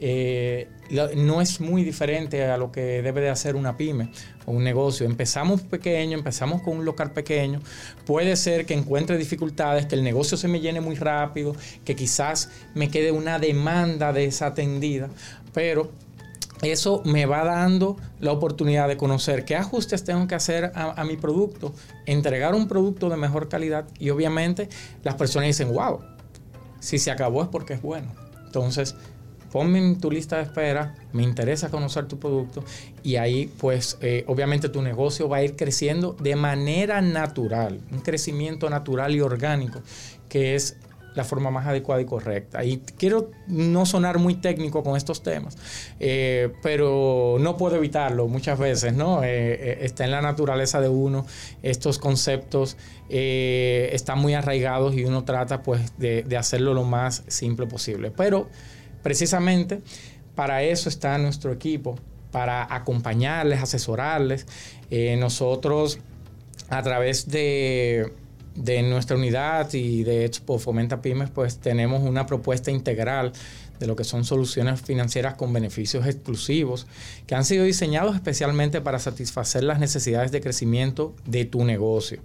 Eh, 0.00 0.68
no 1.16 1.40
es 1.40 1.60
muy 1.60 1.82
diferente 1.82 2.44
a 2.44 2.56
lo 2.56 2.70
que 2.70 3.02
debe 3.02 3.20
de 3.20 3.30
hacer 3.30 3.56
una 3.56 3.76
pyme 3.76 4.10
o 4.46 4.52
un 4.52 4.62
negocio. 4.62 5.04
Empezamos 5.06 5.62
pequeño, 5.62 6.16
empezamos 6.16 6.62
con 6.62 6.78
un 6.78 6.84
local 6.84 7.10
pequeño. 7.10 7.60
Puede 8.06 8.36
ser 8.36 8.64
que 8.64 8.74
encuentre 8.74 9.18
dificultades, 9.18 9.86
que 9.86 9.96
el 9.96 10.04
negocio 10.04 10.36
se 10.36 10.46
me 10.46 10.60
llene 10.60 10.80
muy 10.80 10.94
rápido, 10.94 11.56
que 11.84 11.96
quizás 11.96 12.50
me 12.74 12.90
quede 12.90 13.10
una 13.10 13.40
demanda 13.40 14.12
desatendida, 14.12 15.08
pero 15.52 15.90
eso 16.62 17.02
me 17.04 17.26
va 17.26 17.44
dando 17.44 17.96
la 18.20 18.32
oportunidad 18.32 18.88
de 18.88 18.96
conocer 18.96 19.44
qué 19.44 19.56
ajustes 19.56 20.04
tengo 20.04 20.26
que 20.26 20.34
hacer 20.34 20.72
a, 20.74 21.04
mi 21.04 21.16
producto, 21.16 21.72
entregar 22.06 22.54
un 22.54 22.68
producto 22.68 23.08
de 23.08 23.16
mejor 23.16 23.48
calidad 23.48 23.86
y 23.98 24.10
obviamente 24.10 24.68
las 25.04 25.14
personas 25.14 25.48
dicen, 25.48 25.72
wow, 25.72 26.00
si 26.80 26.98
se 26.98 27.10
acabó 27.10 27.42
es 27.42 27.48
porque 27.48 27.74
es 27.74 27.82
bueno. 27.82 28.08
Entonces, 28.46 28.96
ponme 29.52 29.78
en 29.78 30.00
tu 30.00 30.10
lista 30.10 30.36
de 30.36 30.42
espera, 30.42 30.94
me 31.12 31.22
interesa 31.22 31.70
conocer 31.70 32.06
tu 32.06 32.18
producto 32.18 32.64
y 33.02 33.16
ahí 33.16 33.52
pues 33.58 33.98
eh, 34.00 34.24
obviamente 34.26 34.68
tu 34.68 34.82
negocio 34.82 35.28
va 35.28 35.38
a 35.38 35.42
ir 35.42 35.56
creciendo 35.56 36.16
de 36.20 36.36
manera 36.36 37.00
natural, 37.00 37.80
un 37.90 38.00
crecimiento 38.00 38.68
natural 38.68 39.14
y 39.14 39.20
orgánico 39.20 39.80
que 40.28 40.54
es 40.54 40.76
la 41.18 41.24
forma 41.24 41.50
más 41.50 41.66
adecuada 41.66 42.00
y 42.00 42.04
correcta. 42.04 42.64
Y 42.64 42.78
quiero 42.96 43.32
no 43.48 43.84
sonar 43.86 44.18
muy 44.18 44.36
técnico 44.36 44.84
con 44.84 44.96
estos 44.96 45.22
temas, 45.22 45.58
eh, 45.98 46.52
pero 46.62 47.36
no 47.40 47.56
puedo 47.56 47.76
evitarlo 47.76 48.28
muchas 48.28 48.56
veces, 48.58 48.94
¿no? 48.94 49.24
Eh, 49.24 49.28
eh, 49.28 49.78
está 49.82 50.04
en 50.04 50.12
la 50.12 50.22
naturaleza 50.22 50.80
de 50.80 50.88
uno, 50.88 51.26
estos 51.62 51.98
conceptos 51.98 52.76
están 53.10 54.18
muy 54.18 54.34
arraigados 54.34 54.94
y 54.94 55.04
uno 55.04 55.24
trata 55.24 55.62
pues 55.62 55.98
de, 55.98 56.22
de 56.22 56.36
hacerlo 56.36 56.72
lo 56.72 56.84
más 56.84 57.24
simple 57.26 57.66
posible. 57.66 58.10
Pero 58.10 58.48
precisamente 59.02 59.80
para 60.34 60.62
eso 60.62 60.88
está 60.88 61.18
nuestro 61.18 61.52
equipo, 61.52 61.98
para 62.30 62.72
acompañarles, 62.72 63.60
asesorarles. 63.60 64.46
nosotros 65.18 65.98
a 66.68 66.82
través 66.82 67.28
de 67.28 68.12
de 68.58 68.82
nuestra 68.82 69.16
unidad 69.16 69.72
y 69.72 70.02
de 70.02 70.24
Expo 70.24 70.58
Fomenta 70.58 71.00
Pymes, 71.00 71.30
pues 71.30 71.58
tenemos 71.58 72.02
una 72.02 72.26
propuesta 72.26 72.70
integral 72.70 73.32
de 73.78 73.86
lo 73.86 73.94
que 73.94 74.02
son 74.02 74.24
soluciones 74.24 74.80
financieras 74.80 75.34
con 75.34 75.52
beneficios 75.52 76.06
exclusivos 76.06 76.88
que 77.26 77.36
han 77.36 77.44
sido 77.44 77.64
diseñados 77.64 78.16
especialmente 78.16 78.80
para 78.80 78.98
satisfacer 78.98 79.62
las 79.62 79.78
necesidades 79.78 80.32
de 80.32 80.40
crecimiento 80.40 81.14
de 81.24 81.44
tu 81.44 81.64
negocio. 81.64 82.20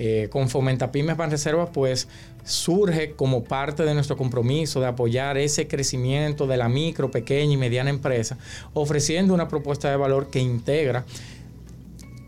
Eh, 0.00 0.28
con 0.30 0.48
Fomenta 0.48 0.92
Pymes 0.92 1.16
Reservas, 1.16 1.70
pues 1.72 2.08
surge 2.44 3.12
como 3.12 3.44
parte 3.44 3.84
de 3.84 3.94
nuestro 3.94 4.16
compromiso 4.16 4.80
de 4.80 4.86
apoyar 4.86 5.38
ese 5.38 5.68
crecimiento 5.68 6.46
de 6.46 6.56
la 6.56 6.68
micro, 6.68 7.10
pequeña 7.10 7.52
y 7.52 7.56
mediana 7.56 7.90
empresa, 7.90 8.38
ofreciendo 8.74 9.34
una 9.34 9.48
propuesta 9.48 9.90
de 9.90 9.96
valor 9.96 10.30
que 10.30 10.40
integra 10.40 11.04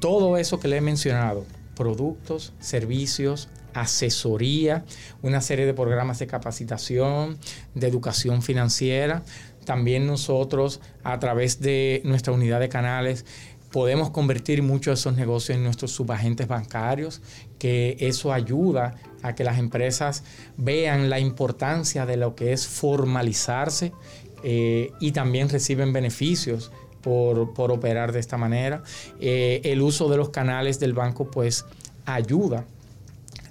todo 0.00 0.36
eso 0.36 0.58
que 0.58 0.66
le 0.66 0.78
he 0.78 0.80
mencionado, 0.80 1.44
productos, 1.80 2.52
servicios, 2.60 3.48
asesoría, 3.72 4.84
una 5.22 5.40
serie 5.40 5.64
de 5.64 5.72
programas 5.72 6.18
de 6.18 6.26
capacitación, 6.26 7.38
de 7.74 7.88
educación 7.88 8.42
financiera. 8.42 9.22
También 9.64 10.06
nosotros, 10.06 10.82
a 11.04 11.18
través 11.18 11.62
de 11.62 12.02
nuestra 12.04 12.34
unidad 12.34 12.60
de 12.60 12.68
canales, 12.68 13.24
podemos 13.72 14.10
convertir 14.10 14.62
muchos 14.62 14.90
de 14.90 15.00
esos 15.00 15.16
negocios 15.16 15.56
en 15.56 15.64
nuestros 15.64 15.90
subagentes 15.92 16.48
bancarios, 16.48 17.22
que 17.58 17.96
eso 17.98 18.34
ayuda 18.34 18.96
a 19.22 19.34
que 19.34 19.42
las 19.42 19.58
empresas 19.58 20.22
vean 20.58 21.08
la 21.08 21.18
importancia 21.18 22.04
de 22.04 22.18
lo 22.18 22.34
que 22.34 22.52
es 22.52 22.66
formalizarse, 22.66 23.94
eh, 24.42 24.92
y 25.00 25.12
también 25.12 25.48
reciben 25.48 25.94
beneficios 25.94 26.72
por, 27.00 27.70
operar 27.70 28.12
de 28.12 28.20
esta 28.20 28.36
manera. 28.36 28.82
Eh, 29.20 29.60
el 29.64 29.82
uso 29.82 30.08
de 30.08 30.16
los 30.16 30.30
canales 30.30 30.80
del 30.80 30.92
banco 30.92 31.30
pues 31.30 31.64
ayuda 32.04 32.64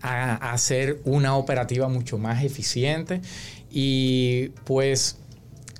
a, 0.02 0.52
hacer 0.52 1.02
una 1.06 1.36
operativa 1.36 1.88
mucho 1.88 2.18
más 2.18 2.44
eficiente 2.44 3.22
y 3.72 4.50
pues 4.64 5.18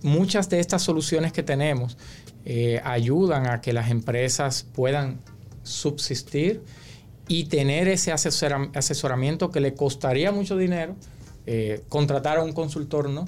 muchas 0.02 0.50
de 0.50 0.60
estas 0.60 0.82
soluciones 0.82 1.32
que 1.32 1.44
tenemos 1.44 1.98
eh, 2.46 2.82
ayudan 2.84 3.48
a 3.48 3.62
que 3.62 3.74
las 3.74 3.90
empresas 3.90 4.66
puedan 4.74 5.20
subsistir 5.64 6.62
y 7.28 7.46
tener 7.46 7.88
ese 7.88 8.12
asesora- 8.12 8.72
asesoramiento 8.74 9.52
que 9.52 9.60
le 9.60 9.76
costaría 9.76 10.32
mucho 10.32 10.58
dinero, 10.58 10.96
eh, 11.46 11.84
contratar 11.90 12.38
a 12.38 12.44
un 12.44 12.54
consultor, 12.54 13.10
¿no? 13.10 13.26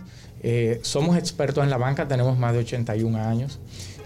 Somos 0.82 1.18
expertos 1.18 1.64
en 1.64 1.70
la 1.70 1.78
banca, 1.78 2.08
tenemos 2.08 2.36
más 2.36 2.54
de 2.54 2.60
81 2.60 3.16
años 3.16 3.60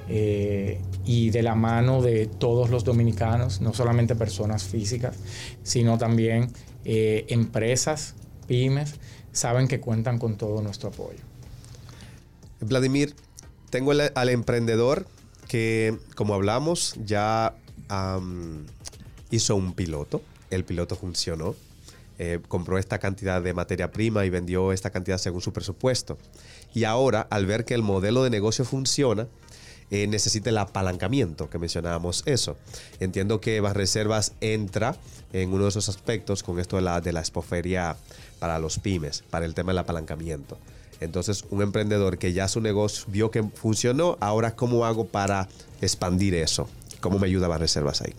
eh, 0.07 0.79
y 1.05 1.29
de 1.31 1.43
la 1.43 1.55
mano 1.55 2.01
de 2.01 2.27
todos 2.27 2.69
los 2.69 2.83
dominicanos, 2.83 3.61
no 3.61 3.73
solamente 3.73 4.15
personas 4.15 4.63
físicas, 4.63 5.17
sino 5.63 5.97
también 5.97 6.51
eh, 6.83 7.25
empresas, 7.29 8.15
pymes, 8.47 8.95
saben 9.31 9.67
que 9.67 9.79
cuentan 9.79 10.19
con 10.19 10.37
todo 10.37 10.61
nuestro 10.61 10.89
apoyo. 10.89 11.19
Vladimir, 12.61 13.15
tengo 13.69 13.91
al 13.91 14.29
emprendedor 14.29 15.07
que, 15.47 15.97
como 16.15 16.33
hablamos, 16.33 16.95
ya 17.05 17.55
hizo 19.29 19.55
un 19.55 19.73
piloto. 19.73 20.21
El 20.49 20.63
piloto 20.63 20.95
funcionó. 20.95 21.55
Eh, 22.17 22.39
compró 22.47 22.77
esta 22.77 22.97
cantidad 22.99 23.41
de 23.41 23.53
materia 23.53 23.91
prima 23.91 24.25
y 24.25 24.29
vendió 24.29 24.71
esta 24.71 24.89
cantidad 24.89 25.17
según 25.17 25.41
su 25.41 25.51
presupuesto. 25.51 26.17
Y 26.73 26.85
ahora, 26.85 27.27
al 27.29 27.45
ver 27.45 27.65
que 27.65 27.73
el 27.73 27.81
modelo 27.81 28.23
de 28.23 28.29
negocio 28.29 28.63
funciona, 28.63 29.27
eh, 29.91 30.07
necesita 30.07 30.49
el 30.49 30.57
apalancamiento, 30.57 31.49
que 31.49 31.59
mencionábamos 31.59 32.23
eso. 32.25 32.57
Entiendo 32.99 33.39
que 33.39 33.61
Reservas 33.61 34.33
entra 34.41 34.95
en 35.33 35.53
uno 35.53 35.63
de 35.63 35.69
esos 35.69 35.89
aspectos 35.89 36.43
con 36.43 36.59
esto 36.59 36.77
de 36.77 36.81
la, 36.81 37.01
de 37.01 37.13
la 37.13 37.19
expoferia 37.19 37.97
para 38.39 38.59
los 38.59 38.79
pymes, 38.79 39.23
para 39.29 39.45
el 39.45 39.53
tema 39.53 39.71
del 39.71 39.79
apalancamiento. 39.79 40.57
Entonces, 41.01 41.43
un 41.49 41.61
emprendedor 41.61 42.17
que 42.17 42.33
ya 42.33 42.47
su 42.47 42.61
negocio 42.61 43.05
vio 43.07 43.31
que 43.31 43.43
funcionó, 43.43 44.17
ahora 44.21 44.55
cómo 44.55 44.85
hago 44.85 45.05
para 45.05 45.47
expandir 45.81 46.33
eso? 46.35 46.69
¿Cómo 47.01 47.19
me 47.19 47.27
ayuda 47.27 47.57
Reservas 47.57 48.01
ahí? 48.01 48.13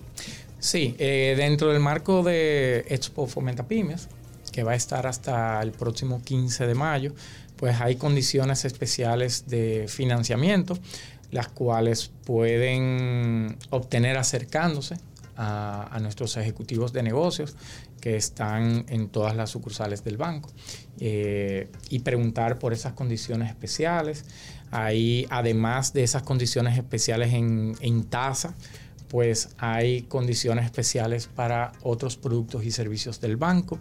Sí, 0.58 0.94
eh, 0.98 1.34
dentro 1.36 1.72
del 1.72 1.80
marco 1.80 2.22
de 2.22 2.84
Expo 2.88 3.26
Fomenta 3.26 3.66
Pymes, 3.66 4.08
que 4.52 4.62
va 4.62 4.72
a 4.72 4.74
estar 4.74 5.06
hasta 5.06 5.60
el 5.62 5.72
próximo 5.72 6.22
15 6.22 6.66
de 6.66 6.74
mayo, 6.74 7.12
pues 7.56 7.80
hay 7.80 7.96
condiciones 7.96 8.64
especiales 8.64 9.44
de 9.48 9.86
financiamiento, 9.88 10.78
las 11.30 11.48
cuales 11.48 12.10
pueden 12.24 13.56
obtener 13.70 14.16
acercándose 14.16 14.96
a, 15.36 15.98
nuestros 16.00 16.36
ejecutivos 16.36 16.92
de 16.92 17.02
negocios 17.02 17.56
que 18.00 18.16
están 18.16 18.86
en 18.88 19.08
todas 19.08 19.36
las 19.36 19.50
sucursales 19.50 20.02
del 20.04 20.16
banco 20.16 20.50
eh, 20.98 21.68
y 21.90 21.98
preguntar 22.00 22.58
por 22.58 22.72
esas 22.72 22.94
condiciones 22.94 23.50
especiales. 23.50 24.24
Ahí, 24.70 25.26
además 25.30 25.92
de 25.92 26.04
esas 26.04 26.22
condiciones 26.22 26.76
especiales 26.76 27.34
en, 27.34 27.76
en 27.80 28.04
tasa, 28.04 28.54
pues 29.08 29.50
hay 29.58 30.02
condiciones 30.02 30.64
especiales 30.64 31.28
para 31.28 31.72
otros 31.82 32.16
productos 32.16 32.64
y 32.64 32.70
servicios 32.70 33.20
del 33.20 33.36
banco. 33.36 33.78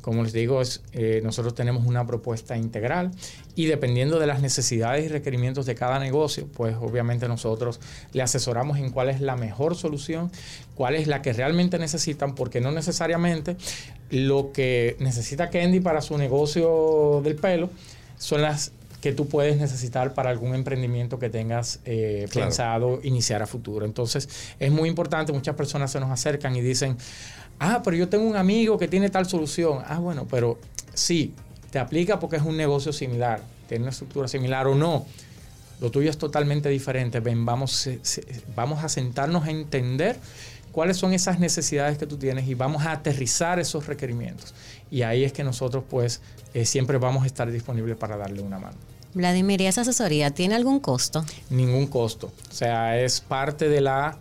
Como 0.00 0.22
les 0.22 0.32
digo, 0.32 0.62
es, 0.62 0.82
eh, 0.92 1.20
nosotros 1.22 1.54
tenemos 1.54 1.86
una 1.86 2.06
propuesta 2.06 2.56
integral 2.56 3.10
y 3.54 3.66
dependiendo 3.66 4.18
de 4.18 4.26
las 4.26 4.40
necesidades 4.40 5.04
y 5.04 5.08
requerimientos 5.08 5.66
de 5.66 5.74
cada 5.74 5.98
negocio, 5.98 6.48
pues 6.54 6.74
obviamente 6.80 7.28
nosotros 7.28 7.80
le 8.12 8.22
asesoramos 8.22 8.78
en 8.78 8.90
cuál 8.90 9.10
es 9.10 9.20
la 9.20 9.36
mejor 9.36 9.76
solución, 9.76 10.32
cuál 10.74 10.94
es 10.94 11.06
la 11.06 11.20
que 11.20 11.34
realmente 11.34 11.78
necesitan, 11.78 12.34
porque 12.34 12.62
no 12.62 12.72
necesariamente 12.72 13.56
lo 14.10 14.52
que 14.52 14.96
necesita 15.00 15.50
Candy 15.50 15.80
para 15.80 16.00
su 16.00 16.16
negocio 16.16 17.20
del 17.22 17.36
pelo 17.36 17.68
son 18.16 18.42
las 18.42 18.72
que 19.00 19.12
tú 19.12 19.26
puedes 19.28 19.56
necesitar 19.56 20.12
para 20.14 20.30
algún 20.30 20.54
emprendimiento 20.54 21.18
que 21.18 21.30
tengas 21.30 21.80
eh, 21.84 22.26
Claro. 22.30 22.46
pensado 22.48 23.00
iniciar 23.02 23.42
a 23.42 23.46
futuro. 23.46 23.86
Entonces, 23.86 24.28
es 24.58 24.70
muy 24.70 24.88
importante, 24.88 25.32
muchas 25.32 25.56
personas 25.56 25.90
se 25.90 26.00
nos 26.00 26.10
acercan 26.10 26.54
y 26.56 26.60
dicen, 26.60 26.96
ah, 27.58 27.80
pero 27.84 27.96
yo 27.96 28.08
tengo 28.08 28.24
un 28.24 28.36
amigo 28.36 28.78
que 28.78 28.88
tiene 28.88 29.08
tal 29.08 29.26
solución. 29.26 29.78
Ah, 29.86 29.98
bueno, 29.98 30.26
pero 30.30 30.58
sí, 30.92 31.32
te 31.70 31.78
aplica 31.78 32.18
porque 32.18 32.36
es 32.36 32.42
un 32.42 32.56
negocio 32.56 32.92
similar, 32.92 33.40
tiene 33.68 33.82
una 33.84 33.90
estructura 33.90 34.28
similar 34.28 34.66
o 34.66 34.74
no. 34.74 35.06
Lo 35.80 35.90
tuyo 35.90 36.10
es 36.10 36.18
totalmente 36.18 36.68
diferente. 36.68 37.20
Ven, 37.20 37.46
vamos, 37.46 37.88
vamos 38.54 38.84
a 38.84 38.88
sentarnos 38.90 39.44
a 39.46 39.50
entender 39.50 40.18
cuáles 40.80 40.96
son 40.96 41.12
esas 41.12 41.38
necesidades 41.38 41.98
que 41.98 42.06
tú 42.06 42.16
tienes 42.16 42.48
y 42.48 42.54
vamos 42.54 42.86
a 42.86 42.92
aterrizar 42.92 43.60
esos 43.60 43.86
requerimientos. 43.86 44.54
Y 44.90 45.02
ahí 45.02 45.24
es 45.24 45.32
que 45.34 45.44
nosotros, 45.44 45.84
pues, 45.90 46.22
eh, 46.54 46.64
siempre 46.64 46.96
vamos 46.96 47.24
a 47.24 47.26
estar 47.26 47.50
disponibles 47.52 47.98
para 47.98 48.16
darle 48.16 48.40
una 48.40 48.58
mano. 48.58 48.78
Vladimir, 49.12 49.60
¿y 49.60 49.66
esa 49.66 49.82
asesoría 49.82 50.30
tiene 50.30 50.54
algún 50.54 50.80
costo? 50.80 51.22
Ningún 51.50 51.86
costo. 51.86 52.32
O 52.50 52.54
sea, 52.54 52.98
es 52.98 53.20
parte 53.20 53.68
de 53.68 53.82
la 53.82 54.16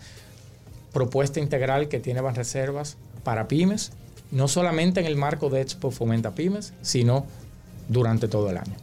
propuesta 0.91 1.39
integral 1.39 1.87
que 1.87 2.01
tiene 2.01 2.19
Banreservas 2.19 2.97
para 3.23 3.47
pymes, 3.47 3.93
no 4.29 4.49
solamente 4.49 4.99
en 4.99 5.05
el 5.05 5.15
marco 5.15 5.49
de 5.49 5.61
Expo 5.61 5.91
Fomenta 5.91 6.35
Pymes, 6.35 6.73
sino 6.81 7.25
durante 7.87 8.27
todo 8.27 8.49
el 8.49 8.57
año. 8.57 8.75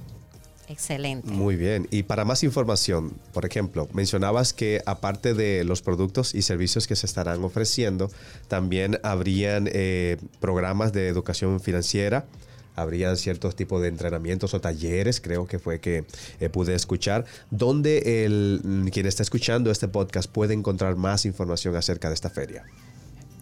Excelente. 0.68 1.30
Muy 1.30 1.56
bien. 1.56 1.86
Y 1.90 2.02
para 2.02 2.24
más 2.24 2.42
información, 2.42 3.12
por 3.32 3.44
ejemplo, 3.44 3.88
mencionabas 3.92 4.52
que 4.52 4.82
aparte 4.86 5.34
de 5.34 5.64
los 5.64 5.82
productos 5.82 6.34
y 6.34 6.42
servicios 6.42 6.86
que 6.86 6.96
se 6.96 7.06
estarán 7.06 7.42
ofreciendo, 7.44 8.10
también 8.48 8.98
habrían 9.02 9.68
eh, 9.72 10.16
programas 10.40 10.92
de 10.92 11.08
educación 11.08 11.60
financiera, 11.60 12.26
habrían 12.74 13.16
ciertos 13.16 13.56
tipos 13.56 13.80
de 13.82 13.88
entrenamientos 13.88 14.54
o 14.54 14.60
talleres, 14.60 15.20
creo 15.20 15.46
que 15.46 15.58
fue 15.58 15.80
que 15.80 16.04
eh, 16.40 16.48
pude 16.48 16.74
escuchar, 16.74 17.24
donde 17.50 18.24
el, 18.24 18.60
mm, 18.62 18.88
quien 18.88 19.06
está 19.06 19.22
escuchando 19.22 19.70
este 19.70 19.88
podcast 19.88 20.30
puede 20.30 20.54
encontrar 20.54 20.96
más 20.96 21.24
información 21.24 21.74
acerca 21.74 22.08
de 22.08 22.14
esta 22.14 22.30
feria. 22.30 22.64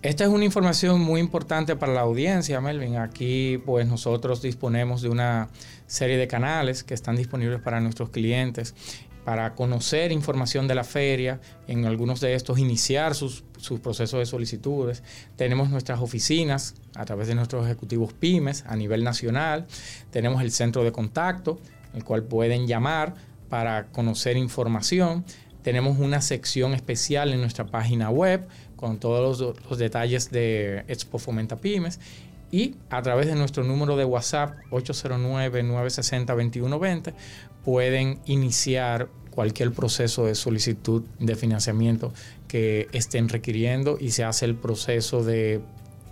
Esta 0.04 0.24
es 0.24 0.28
una 0.28 0.44
información 0.44 1.00
muy 1.00 1.18
importante 1.18 1.76
para 1.76 1.94
la 1.94 2.02
audiencia, 2.02 2.60
Melvin. 2.60 2.98
Aquí, 2.98 3.56
pues 3.64 3.86
nosotros 3.86 4.42
disponemos 4.42 5.00
de 5.00 5.08
una 5.08 5.48
serie 5.86 6.18
de 6.18 6.28
canales 6.28 6.84
que 6.84 6.92
están 6.92 7.16
disponibles 7.16 7.58
para 7.62 7.80
nuestros 7.80 8.10
clientes 8.10 8.74
para 9.24 9.54
conocer 9.54 10.12
información 10.12 10.68
de 10.68 10.74
la 10.74 10.84
feria, 10.84 11.40
en 11.68 11.86
algunos 11.86 12.20
de 12.20 12.34
estos 12.34 12.58
iniciar 12.58 13.14
sus, 13.14 13.44
sus 13.56 13.80
procesos 13.80 14.18
de 14.20 14.26
solicitudes. 14.26 15.02
Tenemos 15.36 15.70
nuestras 15.70 16.00
oficinas 16.00 16.74
a 16.94 17.06
través 17.06 17.26
de 17.28 17.34
nuestros 17.34 17.64
ejecutivos 17.64 18.12
pymes 18.12 18.62
a 18.66 18.76
nivel 18.76 19.04
nacional. 19.04 19.66
Tenemos 20.10 20.42
el 20.42 20.52
centro 20.52 20.84
de 20.84 20.92
contacto, 20.92 21.58
el 21.94 22.04
cual 22.04 22.24
pueden 22.24 22.66
llamar 22.66 23.14
para 23.48 23.86
conocer 23.86 24.36
información. 24.36 25.24
Tenemos 25.62 25.98
una 25.98 26.20
sección 26.20 26.74
especial 26.74 27.32
en 27.32 27.40
nuestra 27.40 27.64
página 27.64 28.10
web 28.10 28.46
con 28.76 28.98
todos 28.98 29.40
los, 29.40 29.56
los 29.68 29.78
detalles 29.78 30.30
de 30.30 30.84
Expo 30.88 31.18
Fomenta 31.18 31.56
Pymes 31.56 31.98
y 32.54 32.76
a 32.88 33.02
través 33.02 33.26
de 33.26 33.34
nuestro 33.34 33.64
número 33.64 33.96
de 33.96 34.04
WhatsApp 34.04 34.54
809-960-2120 34.70 37.12
pueden 37.64 38.20
iniciar 38.26 39.08
cualquier 39.30 39.72
proceso 39.72 40.26
de 40.26 40.36
solicitud 40.36 41.02
de 41.18 41.34
financiamiento 41.34 42.12
que 42.46 42.86
estén 42.92 43.28
requiriendo 43.28 43.98
y 44.00 44.12
se 44.12 44.22
hace 44.22 44.44
el 44.44 44.54
proceso 44.54 45.24
de 45.24 45.62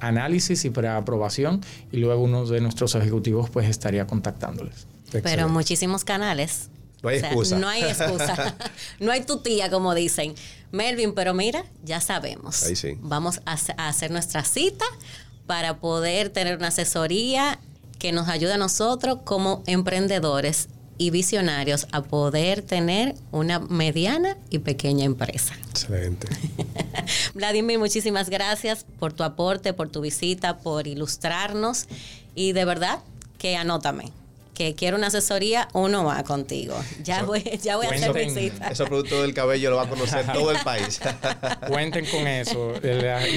análisis 0.00 0.64
y 0.64 0.70
preaprobación 0.70 1.60
y 1.92 1.98
luego 1.98 2.24
uno 2.24 2.44
de 2.44 2.60
nuestros 2.60 2.96
ejecutivos 2.96 3.48
pues 3.48 3.68
estaría 3.68 4.08
contactándoles. 4.08 4.88
Pero 5.22 5.48
muchísimos 5.48 6.04
canales. 6.04 6.71
No 7.02 7.08
hay 7.08 7.18
excusa. 7.18 7.58
No 7.58 7.68
hay 7.68 7.82
excusa. 7.82 8.56
no 9.00 9.12
hay 9.12 9.22
tu 9.22 9.38
tía, 9.38 9.70
como 9.70 9.94
dicen. 9.94 10.34
Melvin, 10.70 11.14
pero 11.14 11.34
mira, 11.34 11.64
ya 11.82 12.00
sabemos. 12.00 12.62
Ahí 12.62 12.76
sí. 12.76 12.96
Vamos 13.00 13.40
a, 13.44 13.56
a 13.76 13.88
hacer 13.88 14.10
nuestra 14.10 14.44
cita 14.44 14.84
para 15.46 15.78
poder 15.78 16.30
tener 16.30 16.56
una 16.56 16.68
asesoría 16.68 17.58
que 17.98 18.12
nos 18.12 18.28
ayude 18.28 18.54
a 18.54 18.58
nosotros 18.58 19.18
como 19.24 19.62
emprendedores 19.66 20.68
y 20.98 21.10
visionarios 21.10 21.88
a 21.92 22.02
poder 22.02 22.62
tener 22.62 23.14
una 23.32 23.58
mediana 23.58 24.36
y 24.50 24.60
pequeña 24.60 25.04
empresa. 25.04 25.54
Excelente. 25.70 26.28
Vladimir, 27.34 27.78
muchísimas 27.78 28.30
gracias 28.30 28.86
por 28.98 29.12
tu 29.12 29.24
aporte, 29.24 29.72
por 29.72 29.88
tu 29.88 30.00
visita, 30.00 30.58
por 30.58 30.86
ilustrarnos 30.86 31.86
y 32.34 32.52
de 32.52 32.64
verdad 32.64 33.00
que 33.38 33.56
anótame 33.56 34.12
que 34.54 34.74
quiero 34.74 34.96
una 34.96 35.06
asesoría, 35.06 35.68
uno 35.72 36.04
va 36.04 36.22
contigo. 36.24 36.74
Ya 37.02 37.22
voy, 37.24 37.42
ya 37.62 37.76
voy 37.76 37.86
a 37.86 37.90
hacer 37.90 38.30
cita. 38.30 38.68
Esos 38.68 38.88
productos 38.88 39.22
del 39.22 39.34
cabello 39.34 39.70
lo 39.70 39.76
va 39.76 39.84
a 39.84 39.88
conocer 39.88 40.26
todo 40.32 40.50
el 40.50 40.58
país. 40.62 41.00
Cuenten 41.68 42.04
con 42.06 42.26
eso. 42.26 42.74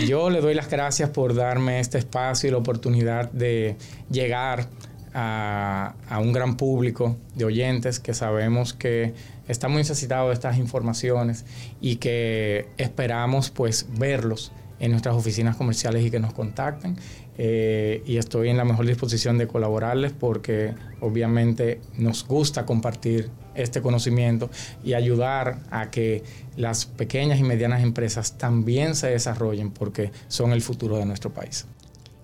Yo 0.08 0.30
le 0.30 0.42
doy 0.42 0.54
las 0.54 0.70
gracias 0.70 1.10
por 1.10 1.34
darme 1.34 1.80
este 1.80 1.98
espacio 1.98 2.50
y 2.50 2.52
la 2.52 2.58
oportunidad 2.58 3.32
de 3.32 3.78
llegar 4.10 4.68
a, 5.14 5.96
a, 6.10 6.20
un 6.20 6.34
gran 6.34 6.58
público 6.58 7.16
de 7.36 7.46
oyentes 7.46 8.02
que 8.02 8.14
sabemos 8.14 8.74
que 8.74 9.14
está 9.48 9.70
muy 9.70 9.78
necesitado 9.78 10.28
de 10.28 10.34
estas 10.34 10.58
informaciones 10.58 11.46
y 11.80 11.98
que 11.98 12.68
esperamos 12.78 13.50
pues 13.50 13.86
verlos 13.90 14.52
en 14.80 14.92
nuestras 14.92 15.16
oficinas 15.16 15.56
comerciales 15.56 16.06
y 16.06 16.12
que 16.12 16.20
nos 16.20 16.34
contacten. 16.34 16.98
Eh, 17.38 18.02
y 18.06 18.18
estoy 18.18 18.50
en 18.50 18.58
la 18.58 18.64
mejor 18.64 18.86
disposición 18.86 19.38
de 19.38 19.48
colaborarles 19.48 20.14
porque 20.14 20.74
obviamente 21.02 21.82
nos 21.98 22.26
gusta 22.26 22.66
compartir 22.66 23.30
este 23.56 23.82
conocimiento 23.82 24.50
y 24.84 24.94
ayudar 24.94 25.60
a 25.70 25.92
que 25.92 26.24
las 26.56 26.86
pequeñas 26.86 27.40
y 27.40 27.44
medianas 27.44 27.84
empresas 27.84 28.38
también 28.38 28.96
se 28.96 29.08
desarrollen 29.08 29.72
porque 29.72 30.12
son 30.28 30.52
el 30.52 30.62
futuro 30.62 30.98
de 30.98 31.06
nuestro 31.06 31.34
país. 31.34 31.66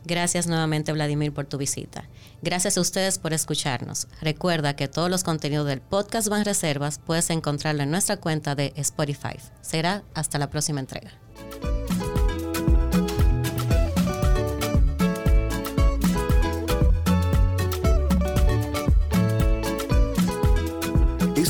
Gracias 0.04 0.48
nuevamente 0.48 0.92
Vladimir 0.94 1.32
por 1.32 1.46
tu 1.46 1.58
visita. 1.58 2.06
Gracias 2.42 2.78
a 2.78 2.82
ustedes 2.82 3.20
por 3.20 3.34
escucharnos. 3.34 4.08
Recuerda 4.20 4.76
que 4.76 4.88
todos 4.88 5.12
los 5.12 5.24
contenidos 5.24 5.68
del 5.68 5.80
podcast 5.80 6.28
Van 6.28 6.44
Reservas 6.44 7.00
puedes 7.00 7.30
encontrarlo 7.30 7.84
en 7.84 7.92
nuestra 7.92 8.18
cuenta 8.18 8.56
de 8.56 8.74
Spotify. 8.78 9.38
Será 9.62 10.04
hasta 10.16 10.40
la 10.40 10.50
próxima 10.50 10.80
entrega. 10.80 11.21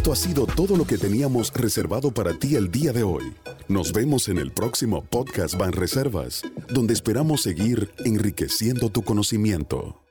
Esto 0.01 0.13
ha 0.13 0.15
sido 0.15 0.47
todo 0.47 0.77
lo 0.77 0.85
que 0.85 0.97
teníamos 0.97 1.53
reservado 1.53 2.09
para 2.11 2.33
ti 2.33 2.55
el 2.55 2.71
día 2.71 2.91
de 2.91 3.03
hoy. 3.03 3.35
Nos 3.67 3.93
vemos 3.93 4.29
en 4.29 4.39
el 4.39 4.51
próximo 4.51 5.03
podcast 5.03 5.55
Ban 5.55 5.73
Reservas, 5.73 6.41
donde 6.69 6.95
esperamos 6.95 7.43
seguir 7.43 7.91
enriqueciendo 8.03 8.89
tu 8.89 9.03
conocimiento. 9.03 10.01